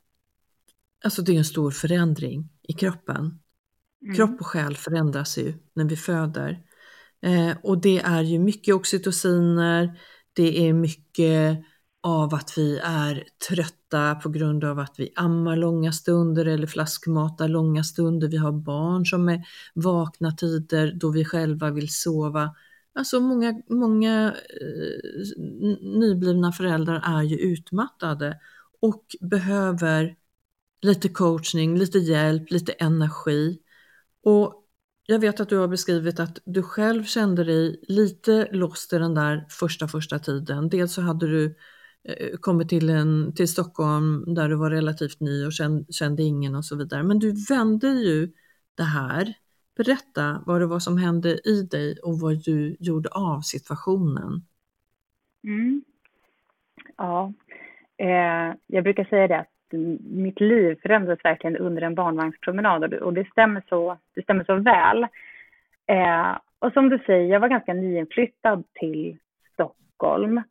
[1.03, 3.39] alltså det är en stor förändring i kroppen.
[4.01, 4.15] Mm.
[4.15, 6.63] Kropp och själ förändras ju när vi föder.
[7.21, 9.99] Eh, och det är ju mycket oxytociner,
[10.33, 11.63] det är mycket
[12.03, 17.47] av att vi är trötta på grund av att vi ammar långa stunder eller flaskmatar
[17.47, 18.27] långa stunder.
[18.27, 22.55] Vi har barn som är vakna tider då vi själva vill sova.
[22.93, 25.43] Alltså många, många eh,
[25.99, 28.39] nyblivna föräldrar är ju utmattade
[28.81, 30.15] och behöver
[30.81, 33.59] lite coachning, lite hjälp, lite energi.
[34.23, 34.60] Och
[35.11, 39.13] jag vet att du har beskrivit att du själv kände dig lite lost i den
[39.13, 40.69] där första första tiden.
[40.69, 41.55] Dels så hade du
[42.03, 46.55] eh, kommit till, en, till Stockholm där du var relativt ny och kände, kände ingen
[46.55, 47.03] och så vidare.
[47.03, 48.31] Men du vände ju
[48.75, 49.33] det här.
[49.77, 54.45] Berätta vad det var som hände i dig och vad du gjorde av situationen.
[55.43, 55.83] Mm.
[56.97, 57.33] Ja,
[57.97, 59.50] eh, jag brukar säga det att
[59.99, 64.43] mitt liv förändrades verkligen under en barnvagnspromenad och det, och det, stämmer, så, det stämmer
[64.43, 65.03] så väl.
[65.87, 69.17] Eh, och som du säger, jag var ganska nyinflyttad till
[69.53, 70.41] Stockholm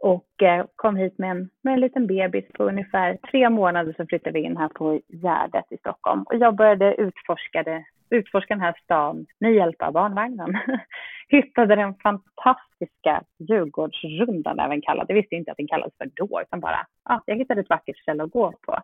[0.00, 4.06] och eh, kom hit med en, med en liten bebis på ungefär tre månader så
[4.06, 8.62] flyttade vi in här på Gärdet i Stockholm och jag började utforska, det, utforska den
[8.62, 10.58] här stan med hjälp av barnvagnen.
[11.28, 15.06] Hittade den fantastiska Djurgårdsrundan även kallad.
[15.08, 17.98] Jag visste inte att den kallades för då, utan bara, ja, jag hittade ett vackert
[17.98, 18.78] ställe att gå på.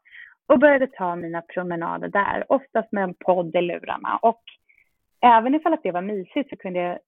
[0.46, 4.18] Och började ta mina promenader där, oftast med en podd i lurarna.
[4.22, 4.42] Och
[5.20, 6.98] även ifall att det var mysigt så kunde jag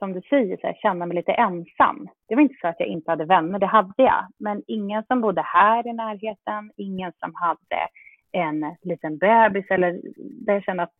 [0.00, 2.08] som du säger, så här, känna mig lite ensam.
[2.28, 4.26] Det var inte så att jag inte hade vänner, det hade jag.
[4.38, 7.88] Men ingen som bodde här i närheten, ingen som hade
[8.32, 10.00] en liten bebis eller
[10.46, 10.94] där jag kände att,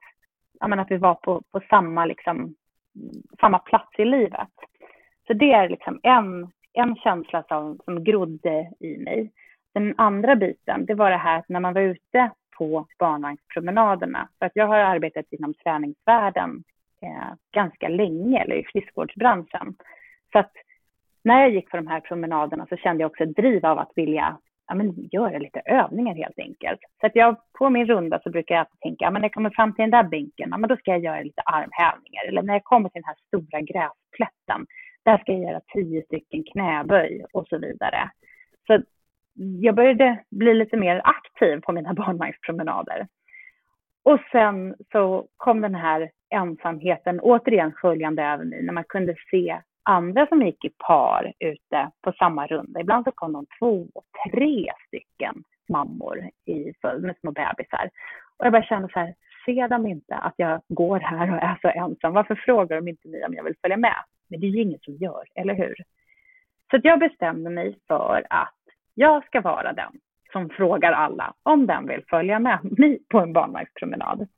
[0.61, 2.55] jag menar, att vi var på, på samma, liksom,
[3.41, 4.55] samma plats i livet.
[5.27, 9.33] Så det är liksom en, en känsla som, som grodde i mig.
[9.75, 14.47] Den andra biten, det var det här att när man var ute på barnvagnspromenaderna, för
[14.47, 16.65] att jag har arbetat inom träningsvärlden
[17.03, 19.75] eh, ganska länge, eller i friskvårdsbranschen.
[20.33, 20.53] Så att
[21.25, 23.93] när jag gick på de här promenaderna så kände jag också ett driv av att
[23.95, 24.39] vilja
[24.71, 26.81] ja, men, göra lite övningar helt enkelt.
[27.01, 29.51] Så att jag på min runda så brukar jag tänka, ja, men när jag kommer
[29.51, 32.25] fram till den där bänken, ja, men då ska jag göra lite armhävningar.
[32.29, 34.67] Eller när jag kommer till den här stora gräsplätten,
[35.03, 38.11] där ska jag göra tio stycken knäböj och så vidare.
[38.67, 38.83] Så
[39.35, 43.07] jag började bli lite mer aktiv på mina barnvagnspromenader.
[44.03, 49.61] Och sen så kom den här ensamheten återigen sköljande över mig när man kunde se
[49.83, 52.81] andra som gick i par ute på samma runda.
[52.81, 53.87] Ibland så kom de två,
[54.33, 57.91] tre stycken mammor i följd med små bebisar.
[58.37, 59.15] Och jag bara kände så här,
[59.45, 62.13] ser de inte att jag går här och är så ensam?
[62.13, 63.97] Varför frågar de inte mig om jag vill följa med?
[64.29, 65.75] Men det är ju ingen som gör, eller hur?
[66.71, 68.55] Så jag bestämde mig för att
[68.95, 69.93] jag ska vara den
[70.33, 74.29] som frågar alla om den vill följa med mig på en barnvagnspromenad.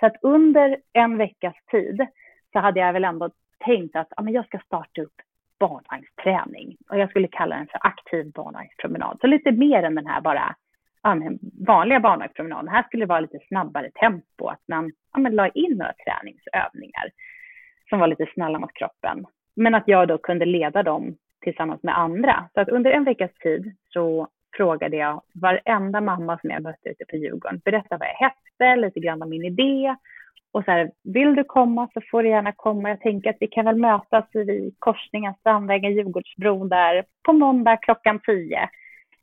[0.00, 2.06] Så att under en veckas tid
[2.52, 5.14] så hade jag väl ändå tänkt att ja, men jag ska starta upp
[5.60, 9.18] barnvagnsträning och jag skulle kalla den för aktiv barnvagnspromenad.
[9.20, 10.56] Så lite mer än den här bara
[11.02, 12.68] ja, den vanliga barnvagnspromenaden.
[12.68, 17.10] Här skulle det vara lite snabbare tempo, att man ja, men la in några träningsövningar
[17.88, 19.26] som var lite snälla mot kroppen.
[19.56, 22.48] Men att jag då kunde leda dem tillsammans med andra.
[22.54, 27.04] Så att under en veckas tid så frågade jag varenda mamma som jag mötte ute
[27.10, 29.96] på Djurgården, berätta vad jag hette, lite grann om min idé.
[30.52, 32.88] Och så här, vill du komma så får du gärna komma.
[32.88, 38.20] Jag tänker att vi kan väl mötas vid korsningen Strandvägen, Djurgårdsbron där på måndag klockan
[38.26, 38.68] 10.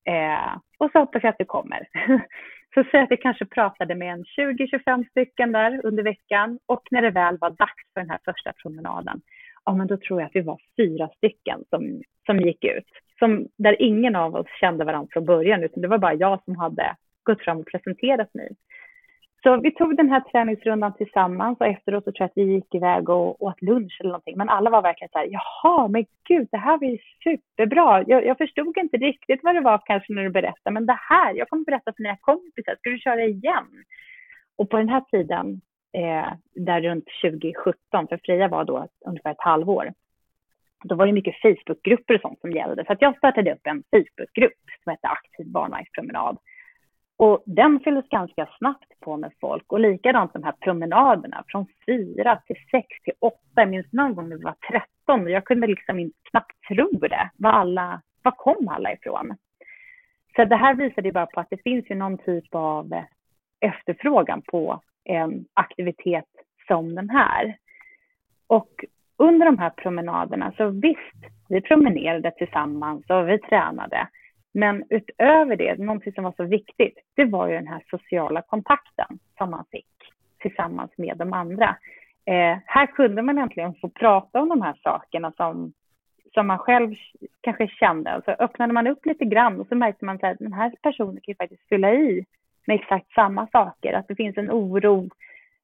[0.06, 1.88] Eh, och så hoppas jag att du kommer.
[2.74, 7.02] så säg att vi kanske pratade med en 20-25 stycken där under veckan och när
[7.02, 9.22] det väl var dags för den här första promenaden,
[9.66, 13.48] ja men då tror jag att vi var fyra stycken som, som gick ut som,
[13.58, 16.96] där ingen av oss kände varandra från början, utan det var bara jag som hade
[17.24, 18.56] gått fram och presenterat mig.
[19.46, 22.76] Så vi tog den här träningsrundan tillsammans och efteråt så tror jag att vi gick
[22.76, 24.38] iväg och åt lunch eller någonting.
[24.38, 28.04] Men alla var verkligen så här, jaha, men gud, det här var ju superbra.
[28.08, 31.34] Jag, jag förstod inte riktigt vad det var kanske när du berättade, men det här,
[31.34, 33.68] jag kommer berätta för mina kompisar, ska du köra igen?
[34.58, 35.62] Och på den här tiden,
[35.98, 39.94] eh, där runt 2017, för Freja var då ungefär ett halvår,
[40.88, 42.86] då var det mycket Facebookgrupper och sånt som gällde.
[42.86, 46.38] Så att jag startade upp en Facebookgrupp som hette Aktiv barnvagnspromenad.
[47.18, 49.72] Och den fylldes ganska snabbt på med folk.
[49.72, 53.38] Och likadant de här promenaderna från fyra till sex till åtta.
[53.56, 54.56] Jag minns någon gång när vi var
[55.06, 57.30] 13 och jag kunde liksom inte knappt tro det.
[57.38, 59.38] Var, alla, var kom alla ifrån?
[60.36, 63.04] Så det här visade ju bara på att det finns ju någon typ av
[63.60, 66.30] efterfrågan på en aktivitet
[66.68, 67.58] som den här.
[68.48, 68.86] Och
[69.18, 74.08] under de här promenaderna, så visst, vi promenerade tillsammans och vi tränade.
[74.54, 79.20] Men utöver det, någonting som var så viktigt, det var ju den här sociala kontakten
[79.38, 79.88] som man fick
[80.40, 81.78] tillsammans med de andra.
[82.26, 85.74] Eh, här kunde man äntligen få prata om de här sakerna som,
[86.34, 86.96] som man själv
[87.42, 88.16] kanske kände.
[88.16, 91.16] Och så öppnade man upp lite grann och så märkte man att den här personen
[91.16, 92.26] kan ju faktiskt fylla i
[92.66, 93.94] med exakt samma saker.
[93.94, 95.10] Att det finns en oro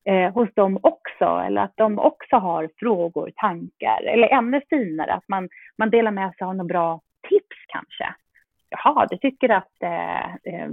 [0.06, 5.28] eh, hos dem också eller att de också har frågor, tankar eller ännu finare att
[5.28, 8.16] man, man delar med sig av några bra tips kanske.
[8.70, 10.68] Jaha, du tycker att eh, eh,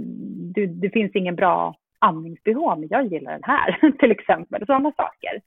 [0.55, 4.65] du, det finns ingen bra andningsbehov, men jag gillar den här till exempel.
[4.65, 5.41] Sådana saker.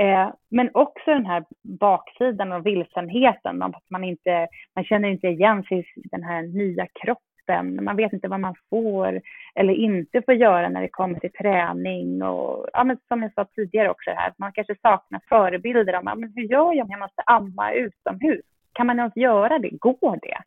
[0.00, 5.62] Eh, men också den här baksidan och vilsenheten, att man, inte, man känner inte igen
[5.62, 7.27] sig i den här nya kroppen.
[7.62, 9.20] Man vet inte vad man får
[9.54, 12.22] eller inte får göra när det kommer till träning.
[12.22, 16.32] Och, ja, men som jag sa tidigare också, här, man kanske saknar förebilder om men
[16.36, 18.44] hur gör jag om jag måste amma utomhus?
[18.72, 19.70] Kan man ens göra det?
[19.70, 20.38] Går det?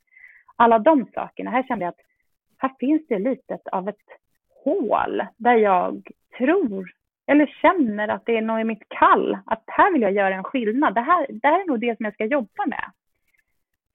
[0.56, 1.52] Alla de sakerna.
[1.52, 2.02] Här kände jag att
[2.58, 4.08] här finns det lite av ett
[4.64, 6.92] hål där jag tror
[7.28, 10.44] eller känner att det är något i mitt kall, att här vill jag göra en
[10.44, 10.94] skillnad.
[10.94, 12.92] Det här, det här är nog det som jag ska jobba med.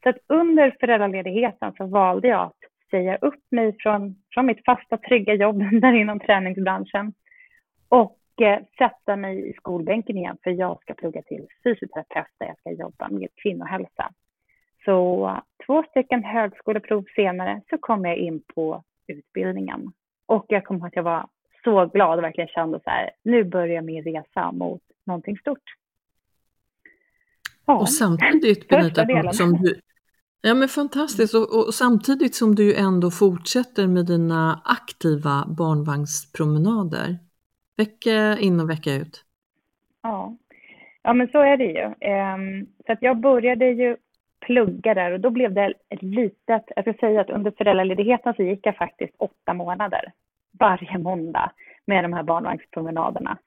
[0.03, 2.57] Så att under föräldraledigheten så valde jag att
[2.91, 7.13] säga upp mig från, från mitt fasta trygga jobb där inom träningsbranschen
[7.89, 12.59] och eh, sätta mig i skolbänken igen för jag ska plugga till fysioterapeut där jag
[12.59, 14.13] ska jobba med kvinnohälsa.
[14.85, 19.93] Så två stycken högskoleprov senare så kom jag in på utbildningen
[20.27, 21.29] och jag kommer ihåg att jag var
[21.65, 25.75] så glad och verkligen kände så här, nu börjar min resa mot någonting stort.
[27.67, 27.79] Ja.
[27.79, 29.81] Och samtidigt Benita, som du,
[30.47, 37.09] ja men fantastiskt, och, och, samtidigt som du ändå fortsätter med dina aktiva barnvagnspromenader,
[37.77, 39.25] vecka in och vecka ut.
[40.03, 40.37] Ja,
[41.03, 41.85] ja men så är det ju.
[41.85, 43.97] Um, så att jag började ju
[44.41, 48.43] plugga där och då blev det ett litet, jag ska säga att under föräldraledigheten så
[48.43, 50.13] gick jag faktiskt åtta månader
[50.59, 51.53] varje måndag
[51.87, 53.39] med de här barnvagnspromenaderna.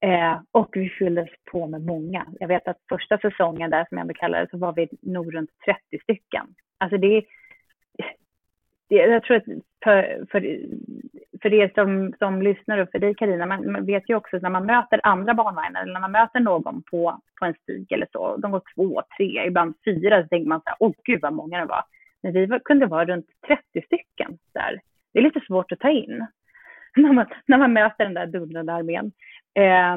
[0.00, 2.26] Eh, och vi fylldes på med många.
[2.40, 5.50] Jag vet att första säsongen där, som jag kallar det, så var vi nog runt
[5.64, 6.46] 30 stycken.
[6.78, 7.24] Alltså det,
[8.88, 9.44] det jag tror att
[9.84, 10.58] för, för,
[11.42, 14.42] för er som, som lyssnar och för dig Karina, man, man, vet ju också att
[14.42, 18.08] när man möter andra barnvagnar eller när man möter någon på, på en stig eller
[18.12, 21.32] så, de går två, tre, ibland fyra, så tänker man så här, åh gud vad
[21.32, 21.82] många det var.
[22.22, 24.80] Men vi var, kunde vara runt 30 stycken där.
[25.12, 26.26] Det är lite svårt att ta in.
[26.96, 29.12] när man, när man möter den där dundrande armén.
[29.58, 29.96] Eh,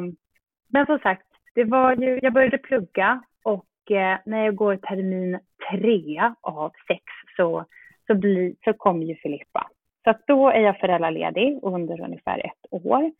[0.69, 5.39] men som sagt, det var ju, jag började plugga och eh, när jag går termin
[5.71, 7.03] tre av sex
[7.37, 7.65] så,
[8.07, 9.69] så, bli, så kom ju Filippa.
[10.03, 13.11] Så att då är jag föräldraledig under ungefär ett år.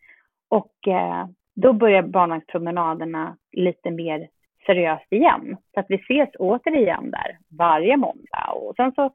[0.50, 4.28] Och eh, då börjar barnvagnspromenaderna lite mer
[4.66, 5.58] seriöst igen.
[5.74, 8.52] Så att vi ses återigen där varje måndag.
[8.52, 9.06] Och sen så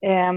[0.00, 0.32] eh,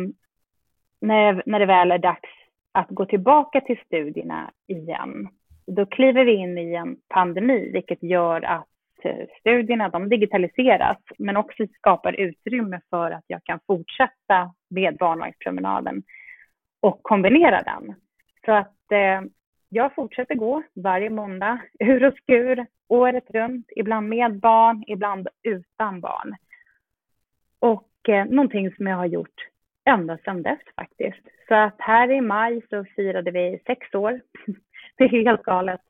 [1.02, 2.30] när, när det väl är dags
[2.72, 5.30] att gå tillbaka till studierna igen.
[5.76, 8.68] Då kliver vi in i en pandemi, vilket gör att
[9.04, 16.04] eh, studierna de digitaliseras, men också skapar utrymme för att jag kan fortsätta med barnvagnspromenaden
[16.80, 17.96] och kombinera den.
[18.46, 19.22] Så att eh,
[19.70, 26.02] jag fortsätter gå varje måndag, ur och skur, året runt, ibland med barn, ibland utan
[26.02, 26.36] barn.
[27.60, 29.48] Och eh, någonting som jag har gjort
[29.86, 31.28] ända sedan dess faktiskt.
[31.48, 34.22] Så att här i maj så firade vi sex år.
[34.98, 35.82] det är helt galet.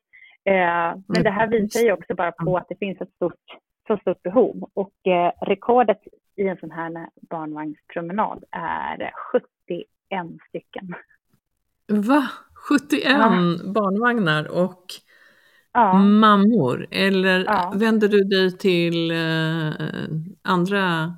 [0.44, 3.44] Eh, men det här visar ju också bara på att det finns ett stort,
[3.86, 4.70] så stort behov.
[4.74, 6.00] Och eh, rekordet
[6.36, 9.86] i en sån här barnvagnspromenad är 71
[10.48, 10.94] stycken.
[11.88, 12.28] Va?
[12.68, 13.30] 71 ja.
[13.74, 14.84] barnvagnar och
[15.72, 15.94] ja.
[15.94, 16.86] mammor?
[16.90, 17.72] Eller ja.
[17.76, 19.72] vänder du dig till eh,
[20.42, 21.12] andra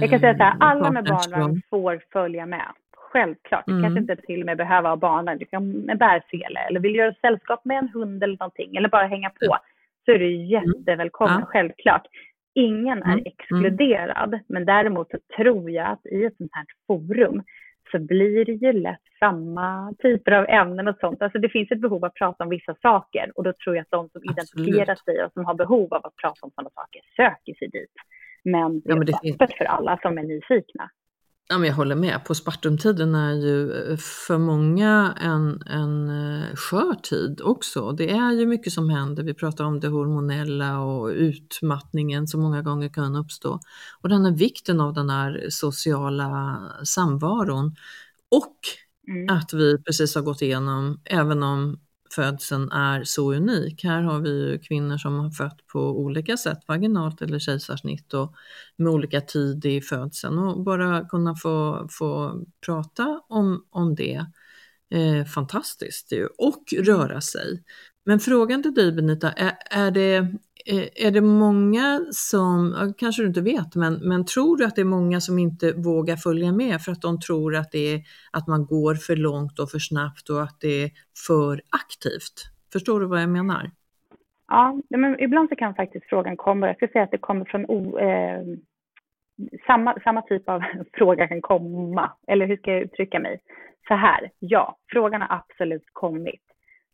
[0.00, 2.72] jag kan säga så här, alla med barnvagn får följa med.
[3.12, 3.68] Självklart.
[3.68, 3.82] Mm.
[3.82, 5.38] kanske inte till och med behöva ha barnen.
[5.38, 9.06] Du kan en bärsele eller vill göra sällskap med en hund eller någonting eller bara
[9.06, 9.56] hänga på.
[10.04, 11.46] Så är du jättevälkommen, mm.
[11.46, 12.06] självklart.
[12.54, 13.24] Ingen är mm.
[13.26, 17.42] exkluderad, men däremot så tror jag att i ett sånt här forum
[17.90, 21.22] så blir det ju lätt samma typer av ämnen och sånt.
[21.22, 23.90] Alltså det finns ett behov att prata om vissa saker och då tror jag att
[23.90, 24.38] de som Absolut.
[24.38, 27.94] identifierar sig och som har behov av att prata om sådana saker söker sig dit.
[28.44, 30.90] Men det är ja, det öppet för alla som är nyfikna.
[31.50, 32.24] Ja, men jag håller med.
[32.24, 37.92] På Spartumtiden är ju eh, för många en, en eh, skör tid också.
[37.92, 39.22] Det är ju mycket som händer.
[39.22, 43.60] Vi pratar om det hormonella och utmattningen som många gånger kan uppstå.
[44.00, 47.76] Och den här vikten av den här sociala samvaron.
[48.30, 48.56] Och
[49.08, 49.36] mm.
[49.36, 51.78] att vi precis har gått igenom, även om
[52.18, 53.84] födseln är så unik.
[53.84, 58.34] Här har vi ju kvinnor som har fött på olika sätt, vaginalt eller kejsarsnitt och
[58.76, 64.26] med olika tid i födseln och bara kunna få, få prata om, om det.
[64.90, 66.26] Eh, fantastiskt ju.
[66.26, 67.62] Och röra sig.
[68.04, 70.34] Men frågan till dig Benita, är, är, det,
[70.72, 74.80] Eh, är det många som, kanske du inte vet, men, men tror du att det
[74.80, 78.00] är många som inte vågar följa med för att de tror att, det är,
[78.32, 80.90] att man går för långt och för snabbt och att det är
[81.26, 82.36] för aktivt?
[82.72, 83.70] Förstår du vad jag menar?
[84.48, 87.64] Ja, men ibland så kan faktiskt frågan komma, jag skulle säga att det kommer från
[87.66, 88.42] o, eh,
[89.66, 90.62] samma, samma typ av
[90.92, 92.12] fråga kan komma.
[92.26, 93.40] Eller hur ska jag uttrycka mig?
[93.88, 96.42] Så här, ja, frågan har absolut kommit.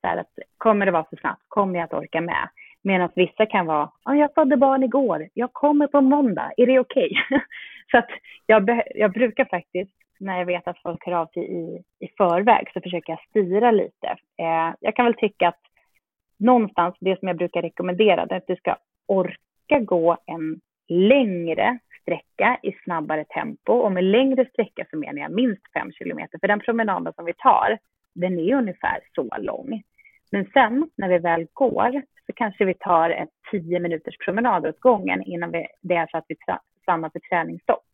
[0.00, 1.42] Så här att, kommer det vara för snabbt?
[1.48, 2.48] Kommer jag att orka med?
[2.84, 6.78] Medan vissa kan vara, ah, jag födde barn igår, jag kommer på måndag, är det
[6.78, 7.10] okej?
[7.26, 7.40] Okay?
[7.90, 8.08] så att
[8.46, 12.70] jag, jag brukar faktiskt, när jag vet att folk hör av sig i, i förväg,
[12.74, 14.06] så försöker jag styra lite.
[14.38, 15.60] Eh, jag kan väl tycka att
[16.38, 18.76] någonstans, det som jag brukar rekommendera, det är att du ska
[19.06, 23.72] orka gå en längre sträcka i snabbare tempo.
[23.72, 26.38] Och med längre sträcka så menar jag minst fem kilometer.
[26.38, 27.78] För den promenaden som vi tar,
[28.14, 29.82] den är ungefär så lång.
[30.34, 34.80] Men sen när vi väl går så kanske vi tar en tio minuters promenad åt
[34.80, 36.36] gången innan vi, det är så att vi
[36.82, 37.86] stannar för träningsstopp.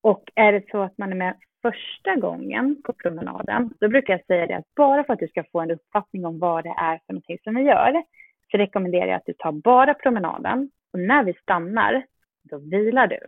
[0.00, 4.26] Och är det så att man är med första gången på promenaden, då brukar jag
[4.26, 7.00] säga det att bara för att du ska få en uppfattning om vad det är
[7.06, 8.02] för någonting som vi gör,
[8.50, 12.02] så rekommenderar jag att du tar bara promenaden och när vi stannar,
[12.42, 13.18] då vilar du.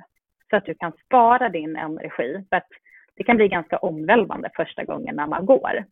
[0.51, 2.45] Så att du kan spara din energi.
[2.51, 2.69] För att
[3.17, 5.85] det kan bli ganska omvälvande första gången när man går.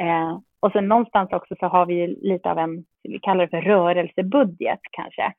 [0.00, 3.60] Eh, och sen någonstans också så har vi lite av en, vi kallar det för
[3.60, 5.32] rörelsebudget kanske,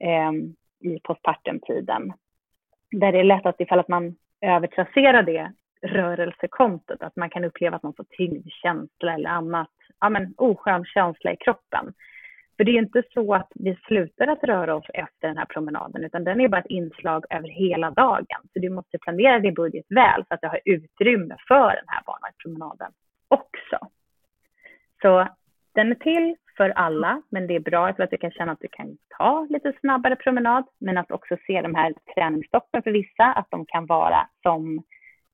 [0.00, 0.32] eh,
[0.80, 2.12] i postpartumtiden.
[2.90, 7.76] Där det är lätt att ifall att man övertrasserar det rörelsekontot, att man kan uppleva
[7.76, 11.94] att man får tyngdkänsla eller annat, ja men oskön känsla i kroppen.
[12.56, 16.04] För det är inte så att vi slutar att röra oss efter den här promenaden,
[16.04, 18.42] utan den är bara ett inslag över hela dagen.
[18.52, 22.02] Så du måste planera din budget väl så att du har utrymme för den här
[22.06, 22.92] barnvagnspromenaden
[23.32, 23.78] också.
[25.02, 25.28] Så
[25.74, 28.68] den är till för alla, men det är bra att du kan känna att du
[28.68, 33.50] kan ta lite snabbare promenad, men att också se de här träningsstoppen för vissa, att
[33.50, 34.78] de kan vara som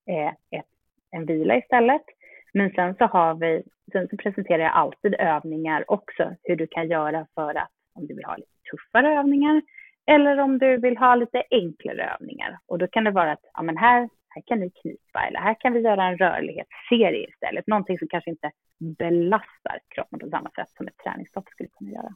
[0.07, 0.66] eh, ett,
[1.11, 2.05] en vila istället.
[2.53, 6.88] Men sen så har vi, sen så presenterar jag alltid övningar också, hur du kan
[6.88, 9.62] göra för att om du vill ha lite tuffare övningar
[10.07, 12.59] eller om du vill ha lite enklare övningar.
[12.66, 15.57] Och då kan det vara att, ja men här här kan ni knipa eller här
[15.61, 17.66] kan vi göra en rörlighetsserie istället.
[17.66, 18.51] Någonting som kanske inte
[18.99, 22.14] belastar kroppen på samma sätt som ett träningsstopp skulle kunna göra.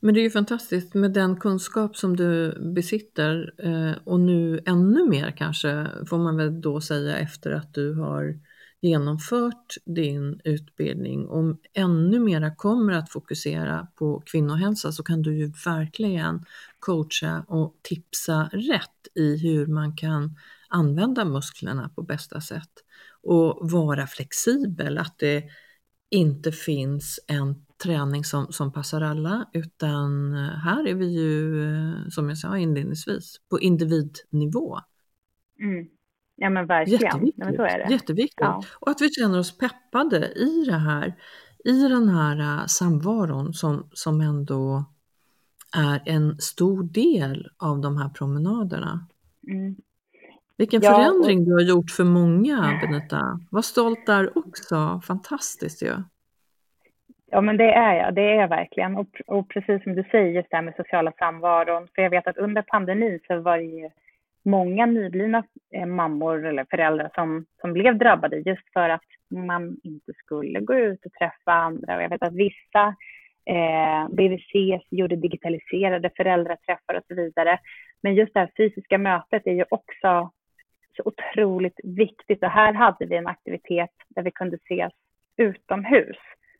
[0.00, 5.08] Men det är ju fantastiskt med den kunskap som du besitter eh, och nu ännu
[5.08, 8.34] mer kanske får man väl då säga efter att du har
[8.82, 15.52] genomfört din utbildning och ännu mera kommer att fokusera på kvinnohälsa så kan du ju
[15.64, 16.44] verkligen
[16.78, 20.36] coacha och tipsa rätt i hur man kan
[20.68, 22.72] använda musklerna på bästa sätt
[23.22, 25.44] och vara flexibel, att det
[26.10, 32.28] inte finns en träning som, som passar alla utan här är vi ju, eh, som
[32.28, 34.78] jag sa inledningsvis, på individnivå.
[35.60, 35.88] Mm.
[36.42, 37.02] Ja men verkligen.
[37.02, 37.34] Jätteviktigt.
[37.36, 37.92] Ja, men så är det.
[37.92, 38.40] Jätteviktigt.
[38.40, 38.62] Ja.
[38.80, 41.14] Och att vi känner oss peppade i det här,
[41.64, 44.84] i den här uh, samvaron som, som ändå
[45.76, 49.06] är en stor del av de här promenaderna.
[49.48, 49.76] Mm.
[50.56, 51.44] Vilken ja, förändring och...
[51.44, 53.40] du har gjort för många, Benita.
[53.50, 55.00] Var stolt där också.
[55.04, 55.86] Fantastiskt ju.
[55.86, 56.02] Ja.
[57.26, 58.14] ja, men det är jag.
[58.14, 58.96] Det är jag verkligen.
[58.96, 61.88] Och, och precis som du säger, just det här med sociala samvaron.
[61.94, 63.90] För jag vet att under pandemin så var det ju
[64.44, 70.12] många nyblivna eh, mammor eller föräldrar som, som blev drabbade just för att man inte
[70.12, 71.96] skulle gå ut och träffa andra.
[71.96, 72.94] Och jag vet att vissa
[73.46, 77.58] eh, BVC gjorde digitaliserade föräldraträffar och så vidare.
[78.02, 80.30] Men just det här fysiska mötet är ju också
[80.96, 82.42] så otroligt viktigt.
[82.42, 84.92] Och här hade vi en aktivitet där vi kunde ses
[85.36, 86.16] utomhus.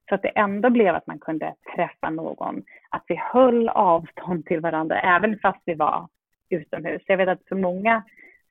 [0.09, 2.63] Så att det ändå blev att man kunde träffa någon.
[2.91, 6.09] Att vi höll avstånd till varandra även fast vi var
[6.53, 7.03] utomhus.
[7.07, 8.03] Jag vet att för många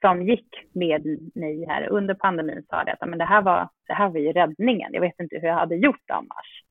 [0.01, 3.93] som gick med mig här under pandemin sa det att men det, här var, det
[3.93, 4.93] här var ju räddningen.
[4.93, 6.63] Jag vet inte hur jag hade gjort annars.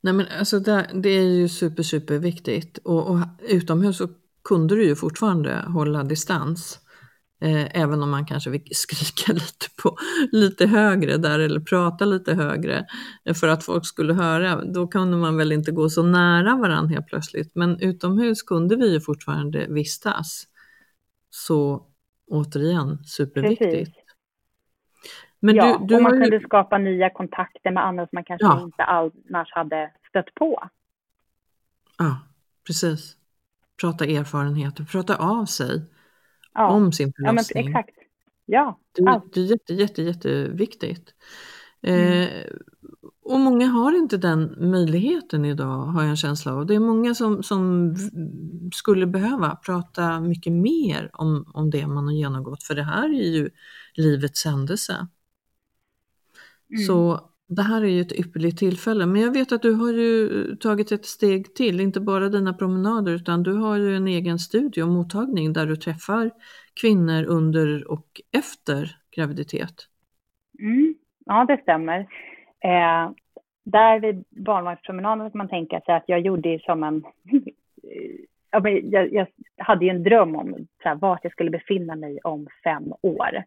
[0.00, 3.18] Nej men alltså det, det är ju super, super viktigt och, och
[3.48, 4.08] utomhus så
[4.44, 6.83] kunde du ju fortfarande hålla distans.
[7.44, 9.96] Eh, även om man kanske vill skrika lite, på,
[10.32, 12.84] lite högre där eller prata lite högre
[13.40, 14.64] för att folk skulle höra.
[14.64, 17.54] Då kunde man väl inte gå så nära varandra helt plötsligt.
[17.54, 20.44] Men utomhus kunde vi ju fortfarande vistas.
[21.30, 21.86] Så
[22.26, 23.70] återigen, superviktigt.
[23.70, 23.94] Precis.
[25.40, 28.46] Men ja, du, du och man kunde skapa nya kontakter med andra som man kanske
[28.46, 28.62] ja.
[28.62, 30.68] inte annars hade stött på.
[31.98, 32.18] Ja,
[32.66, 33.16] precis.
[33.80, 35.93] Prata erfarenheter, prata av sig
[36.54, 36.68] ja.
[36.68, 37.56] om sin förlossning.
[37.56, 37.98] Ja, men exakt.
[38.46, 41.14] Ja, det, det är jätte, jätte, jätteviktigt.
[41.82, 42.22] Mm.
[42.22, 42.44] Eh,
[43.24, 46.66] och många har inte den möjligheten idag har jag en känsla av.
[46.66, 47.94] Det är många som, som
[48.74, 53.32] skulle behöva prata mycket mer om, om det man har genomgått för det här är
[53.32, 53.50] ju
[53.94, 55.06] livets händelse.
[56.70, 56.86] Mm.
[56.86, 60.28] Så det här är ju ett ypperligt tillfälle, men jag vet att du har ju
[60.56, 64.82] tagit ett steg till, inte bara dina promenader utan du har ju en egen studio
[64.82, 66.30] och mottagning där du träffar
[66.80, 69.74] kvinnor under och efter graviditet.
[70.60, 70.94] Mm.
[71.26, 72.00] Ja, det stämmer.
[72.60, 73.10] Eh,
[73.64, 77.04] där vid barnvagnspromenaden kan man tänka sig att jag gjorde som en...
[78.84, 79.26] jag, jag
[79.56, 83.44] hade ju en dröm om så här, vart jag skulle befinna mig om fem år.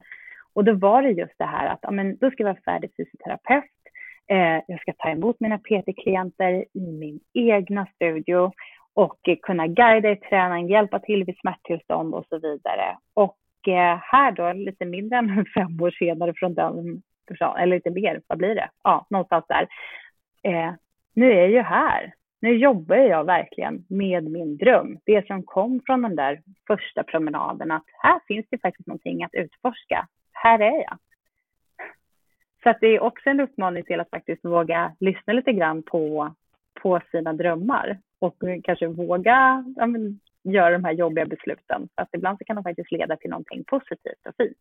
[0.53, 2.91] Och då var det just det här att ja, men, då ska jag vara färdig
[2.97, 3.63] fysioterapeut.
[4.27, 8.51] Eh, jag ska ta emot mina PT-klienter i min egna studio
[8.93, 12.97] och kunna guida i träningen, hjälpa till vid smärttillstånd och så vidare.
[13.13, 17.01] Och eh, här då, lite mindre än fem år senare från den,
[17.57, 18.69] eller lite mer, vad blir det?
[18.83, 19.67] Ja, någonstans där.
[20.43, 20.73] Eh,
[21.13, 22.13] nu är jag ju här.
[22.41, 24.97] Nu jobbar jag verkligen med min dröm.
[25.05, 29.33] Det som kom från den där första promenaden, att här finns det faktiskt någonting att
[29.33, 30.07] utforska.
[30.33, 30.97] Här är jag.
[32.67, 36.33] Så att det är också en uppmaning till att faktiskt våga lyssna lite grann på,
[36.81, 41.89] på sina drömmar och kanske våga ja, men, göra de här jobbiga besluten.
[41.95, 44.57] För att ibland så kan de faktiskt leda till någonting positivt och fint.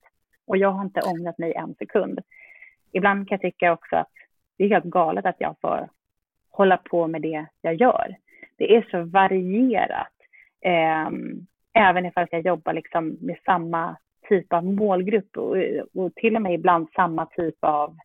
[0.46, 2.20] Och jag har inte ångrat mig en sekund.
[2.92, 4.12] Ibland kan jag tycka också att
[4.56, 5.88] det är helt galet att jag får
[6.50, 8.16] hålla på med det jag gör.
[8.56, 10.14] Det är så varierat.
[10.60, 11.08] Eh,
[11.72, 13.96] även ifall jag jobbar liksom med samma
[14.28, 15.56] typ av målgrupp och,
[15.94, 17.96] och till och med ibland samma typ av,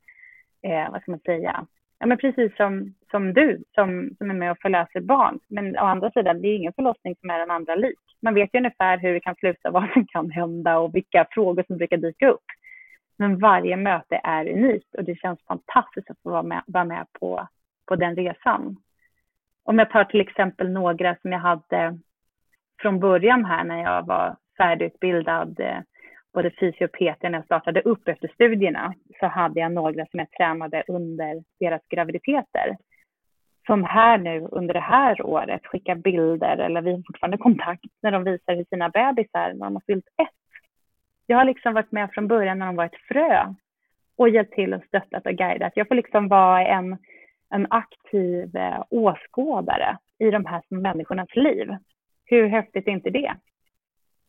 [0.62, 1.66] eh, vad ska man säga,
[2.00, 5.40] ja men precis som, som du som, som är med och förlöser barn.
[5.48, 8.00] Men å andra sidan, det är ingen förlossning som är den andra lik.
[8.22, 11.64] Man vet ju ungefär hur det kan sluta, vad som kan hända och vilka frågor
[11.68, 12.46] som brukar dyka upp.
[13.18, 17.06] Men varje möte är unikt och det känns fantastiskt att få vara med, vara med
[17.20, 17.48] på,
[17.86, 18.78] på den resan.
[19.64, 22.00] Om jag tar till exempel några som jag hade
[22.82, 25.78] från början här när jag var färdigutbildad eh,
[26.34, 30.20] både fysio och PT när jag startade upp efter studierna så hade jag några som
[30.20, 32.78] jag tränade under deras graviditeter.
[33.66, 38.12] Som här nu under det här året skickar bilder eller vi har fortfarande kontakt när
[38.12, 40.30] de visar hur sina bebisar när de har fyllt ett.
[41.26, 43.54] Jag har liksom varit med från början när de var ett frö
[44.18, 45.74] och hjälpt till och stöttat och guidat.
[45.76, 46.98] Jag får liksom vara en,
[47.50, 51.76] en aktiv eh, åskådare i de här människornas liv.
[52.26, 53.34] Hur häftigt är inte det?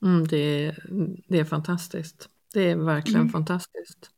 [0.02, 0.78] Mm, det, är,
[1.28, 2.28] det är fantastiskt.
[2.54, 3.32] Det är verkligen mm.
[3.32, 4.10] fantastiskt.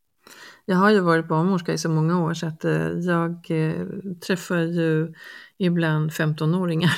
[0.65, 3.85] Jag har ju varit barnmorska i så många år så att eh, jag eh,
[4.27, 5.13] träffar ju
[5.57, 6.91] ibland 15-åringar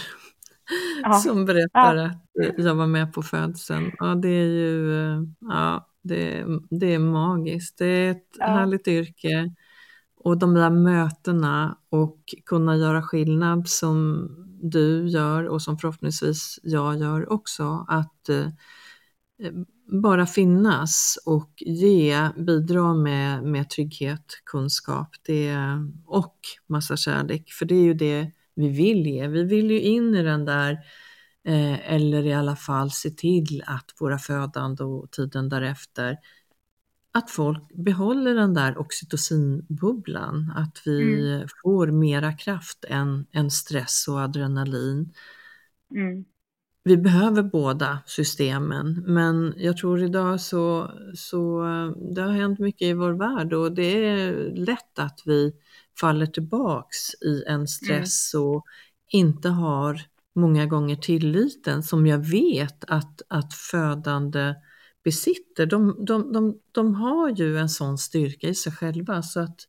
[1.03, 1.13] ja.
[1.23, 2.49] som berättar ja.
[2.49, 3.91] att jag var med på födseln.
[3.99, 4.91] Ja, det är ju
[5.39, 7.77] ja, det, det är magiskt.
[7.77, 8.45] Det är ett ja.
[8.45, 9.53] härligt yrke.
[10.15, 14.29] Och de där mötena och kunna göra skillnad som
[14.61, 17.85] du gör och som förhoppningsvis jag gör också.
[17.87, 18.47] Att eh,
[20.03, 25.55] bara finnas och ge, bidra med, med trygghet, kunskap det,
[26.05, 27.51] och massa kärlek.
[27.51, 29.27] För det är ju det vi vill ge.
[29.27, 30.71] Vi vill ju in i den där,
[31.43, 36.17] eh, eller i alla fall se till att våra födande och tiden därefter
[37.17, 41.47] att folk behåller den där oxytocinbubblan, att vi mm.
[41.63, 45.13] får mera kraft än, än stress och adrenalin.
[45.91, 46.25] Mm.
[46.87, 51.61] Vi behöver båda systemen, men jag tror idag så, så
[52.15, 55.53] det har hänt mycket i vår värld och det är lätt att vi
[55.99, 58.47] faller tillbaks i en stress mm.
[58.47, 58.65] och
[59.11, 60.01] inte har
[60.35, 64.55] många gånger tilliten som jag vet att, att födande
[65.03, 65.65] besitter.
[65.65, 69.59] De, de, de, de har ju en sån styrka i sig själva så att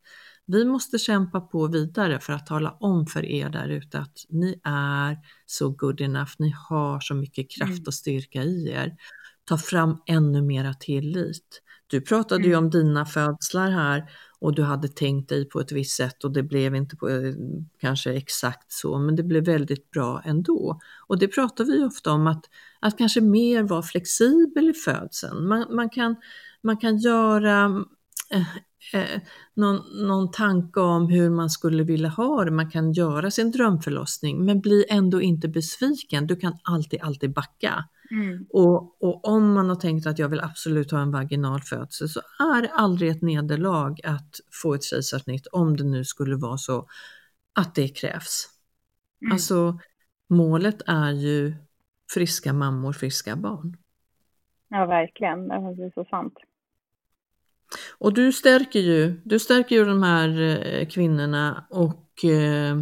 [0.49, 4.61] vi måste kämpa på vidare för att tala om för er där ute att ni
[4.65, 7.85] är så good enough, ni har så mycket kraft mm.
[7.87, 8.97] och styrka i er.
[9.45, 11.63] Ta fram ännu mera tillit.
[11.87, 12.51] Du pratade mm.
[12.51, 16.33] ju om dina födslar här och du hade tänkt dig på ett visst sätt och
[16.33, 17.35] det blev inte på, eh,
[17.81, 20.81] kanske exakt så, men det blev väldigt bra ändå.
[21.07, 22.45] Och det pratar vi ofta om att,
[22.81, 25.49] att kanske mer vara flexibel i födseln.
[25.49, 26.17] Man, man, kan,
[26.63, 27.85] man kan göra
[28.33, 28.57] eh,
[29.01, 29.21] eh,
[29.55, 34.45] någon, någon tanke om hur man skulle vilja ha det, man kan göra sin drömförlossning
[34.45, 36.27] men bli ändå inte besviken.
[36.27, 37.85] Du kan alltid, alltid backa.
[38.11, 38.47] Mm.
[38.51, 42.21] Och, och, om man har tänkt att jag vill absolut ha en vaginal födsel så
[42.39, 46.87] är det aldrig ett nederlag att få ett kejsarsnitt om det nu skulle vara så
[47.55, 48.49] att det krävs.
[49.23, 49.33] Mm.
[49.33, 49.79] Alltså
[50.29, 51.55] målet är ju
[52.15, 53.77] friska mammor, friska barn.
[54.69, 55.49] Ja, verkligen.
[55.49, 56.35] Det är så sant.
[57.99, 62.77] Och du stärker ju, du stärker ju de här eh, kvinnorna och eh,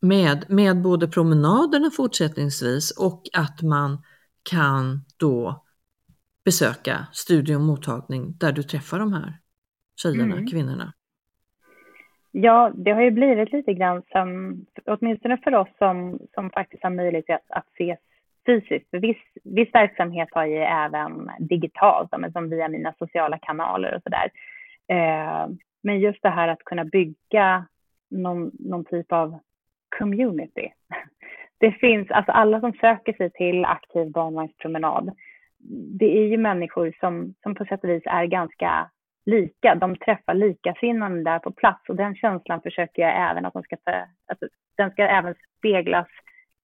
[0.00, 4.02] med, med både promenaderna fortsättningsvis och att man
[4.50, 5.64] kan då
[6.44, 9.32] besöka studie och mottagning där du träffar de här
[10.02, 10.46] tjejerna, mm.
[10.46, 10.92] kvinnorna.
[12.32, 16.90] Ja, det har ju blivit lite grann som, åtminstone för oss som, som faktiskt har
[16.90, 17.98] möjlighet att, att ses
[18.46, 18.90] fysiskt.
[18.90, 24.30] För viss, viss verksamhet har ju även digitalt, som via mina sociala kanaler och sådär.
[24.88, 25.48] Eh,
[25.82, 27.66] men just det här att kunna bygga
[28.10, 29.38] någon, någon typ av
[29.98, 30.72] community.
[31.58, 35.16] Det finns, alltså alla som söker sig till aktiv barnvagnspromenad,
[35.98, 38.90] det är ju människor som, som på sätt och vis är ganska
[39.26, 39.74] lika.
[39.74, 43.76] De träffar likasinnande där på plats och den känslan försöker jag även att de ska
[43.76, 43.92] ta,
[44.26, 46.08] alltså, den ska även speglas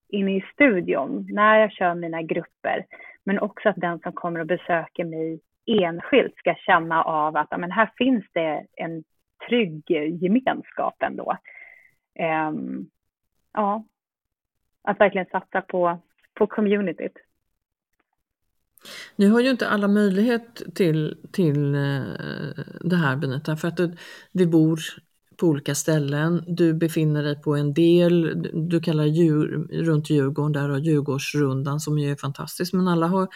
[0.09, 2.87] inne i studion när jag kör mina grupper.
[3.25, 7.71] Men också att den som kommer och besöker mig enskilt ska känna av att men
[7.71, 9.05] här finns det en
[9.49, 9.91] trygg
[10.23, 11.37] gemenskap ändå.
[12.49, 12.91] Um,
[13.53, 13.85] ja,
[14.83, 15.99] att verkligen satsa på,
[16.35, 17.17] på communityt.
[19.17, 23.81] Nu har ju inte alla möjlighet till, till eh, det här Benita, för att
[24.33, 24.79] vi bor
[25.37, 26.45] på olika ställen.
[26.47, 31.99] Du befinner dig på en del, du kallar djur, runt Djurgården, där har Djurgårdsrundan som
[31.99, 33.29] ju är fantastisk, men alla har,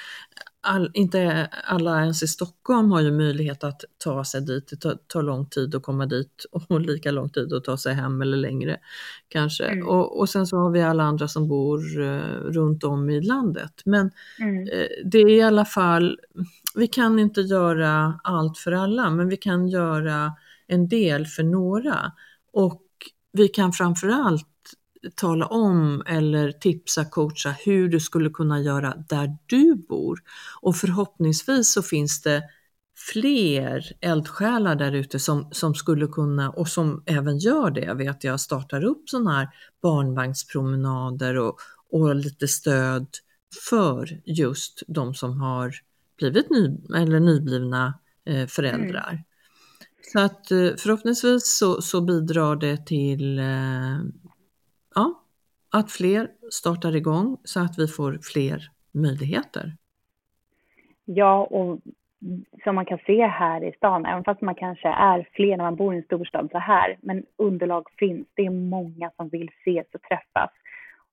[0.60, 4.68] all, inte alla ens i Stockholm har ju möjlighet att ta sig dit.
[4.68, 7.94] Det tar, tar lång tid att komma dit och lika lång tid att ta sig
[7.94, 8.76] hem eller längre
[9.28, 9.64] kanske.
[9.64, 9.88] Mm.
[9.88, 13.82] Och, och sen så har vi alla andra som bor uh, runt om i landet.
[13.84, 14.58] Men mm.
[14.58, 16.18] uh, det är i alla fall,
[16.74, 20.32] vi kan inte göra allt för alla, men vi kan göra
[20.70, 22.12] en del för några.
[22.52, 22.82] Och
[23.32, 24.46] vi kan framförallt
[25.14, 30.18] tala om eller tipsa, coacha hur du skulle kunna göra där du bor.
[30.60, 32.42] Och förhoppningsvis så finns det
[33.12, 37.80] fler eldsjälar där ute som, som skulle kunna och som även gör det.
[37.80, 39.48] Jag vet jag startar upp sådana här
[39.82, 41.56] barnvagnspromenader och,
[41.90, 43.06] och lite stöd
[43.68, 45.74] för just de som har
[46.18, 49.10] blivit ny, eller nyblivna eh, föräldrar.
[49.10, 49.24] Mm.
[50.12, 53.98] Så att eh, förhoppningsvis så, så bidrar det till eh,
[54.94, 55.14] ja,
[55.72, 59.72] att fler startar igång så att vi får fler möjligheter.
[61.04, 61.80] Ja, och
[62.64, 65.76] som man kan se här i stan, även fast man kanske är fler när man
[65.76, 68.26] bor i en storstad så här, men underlag finns.
[68.34, 70.50] Det är många som vill ses och träffas.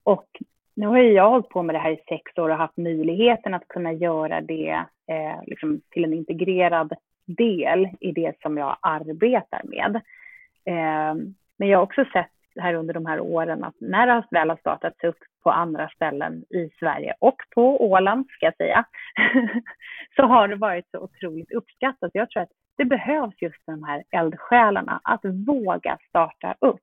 [0.02, 0.28] Och
[0.74, 3.54] nu har ju jag hållit på med det här i sex år och haft möjligheten
[3.54, 6.92] att kunna göra det eh, liksom till en integrerad
[7.28, 9.96] del i det som jag arbetar med.
[10.64, 11.14] Eh,
[11.58, 14.56] men jag har också sett här under de här åren att när det väl har
[14.56, 18.84] startats upp på andra ställen i Sverige och på Åland ska jag säga,
[20.16, 22.10] så har det varit så otroligt uppskattat.
[22.14, 26.80] Jag tror att det behövs just de här eldsjälarna, att våga starta upp.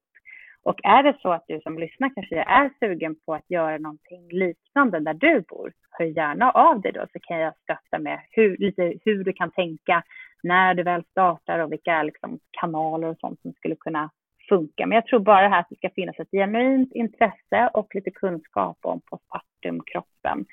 [0.66, 4.28] Och är det så att du som lyssnar kanske är sugen på att göra någonting
[4.32, 8.58] liknande där du bor, hör gärna av dig då så kan jag stötta med hur,
[8.58, 10.04] lite hur du kan tänka
[10.44, 14.10] när du väl startar och vilka liksom, kanaler och sånt som skulle kunna
[14.50, 14.86] funka.
[14.86, 18.78] Men jag tror bara här att det ska finnas ett genuint intresse och lite kunskap
[18.82, 20.46] om postpartum, kroppen.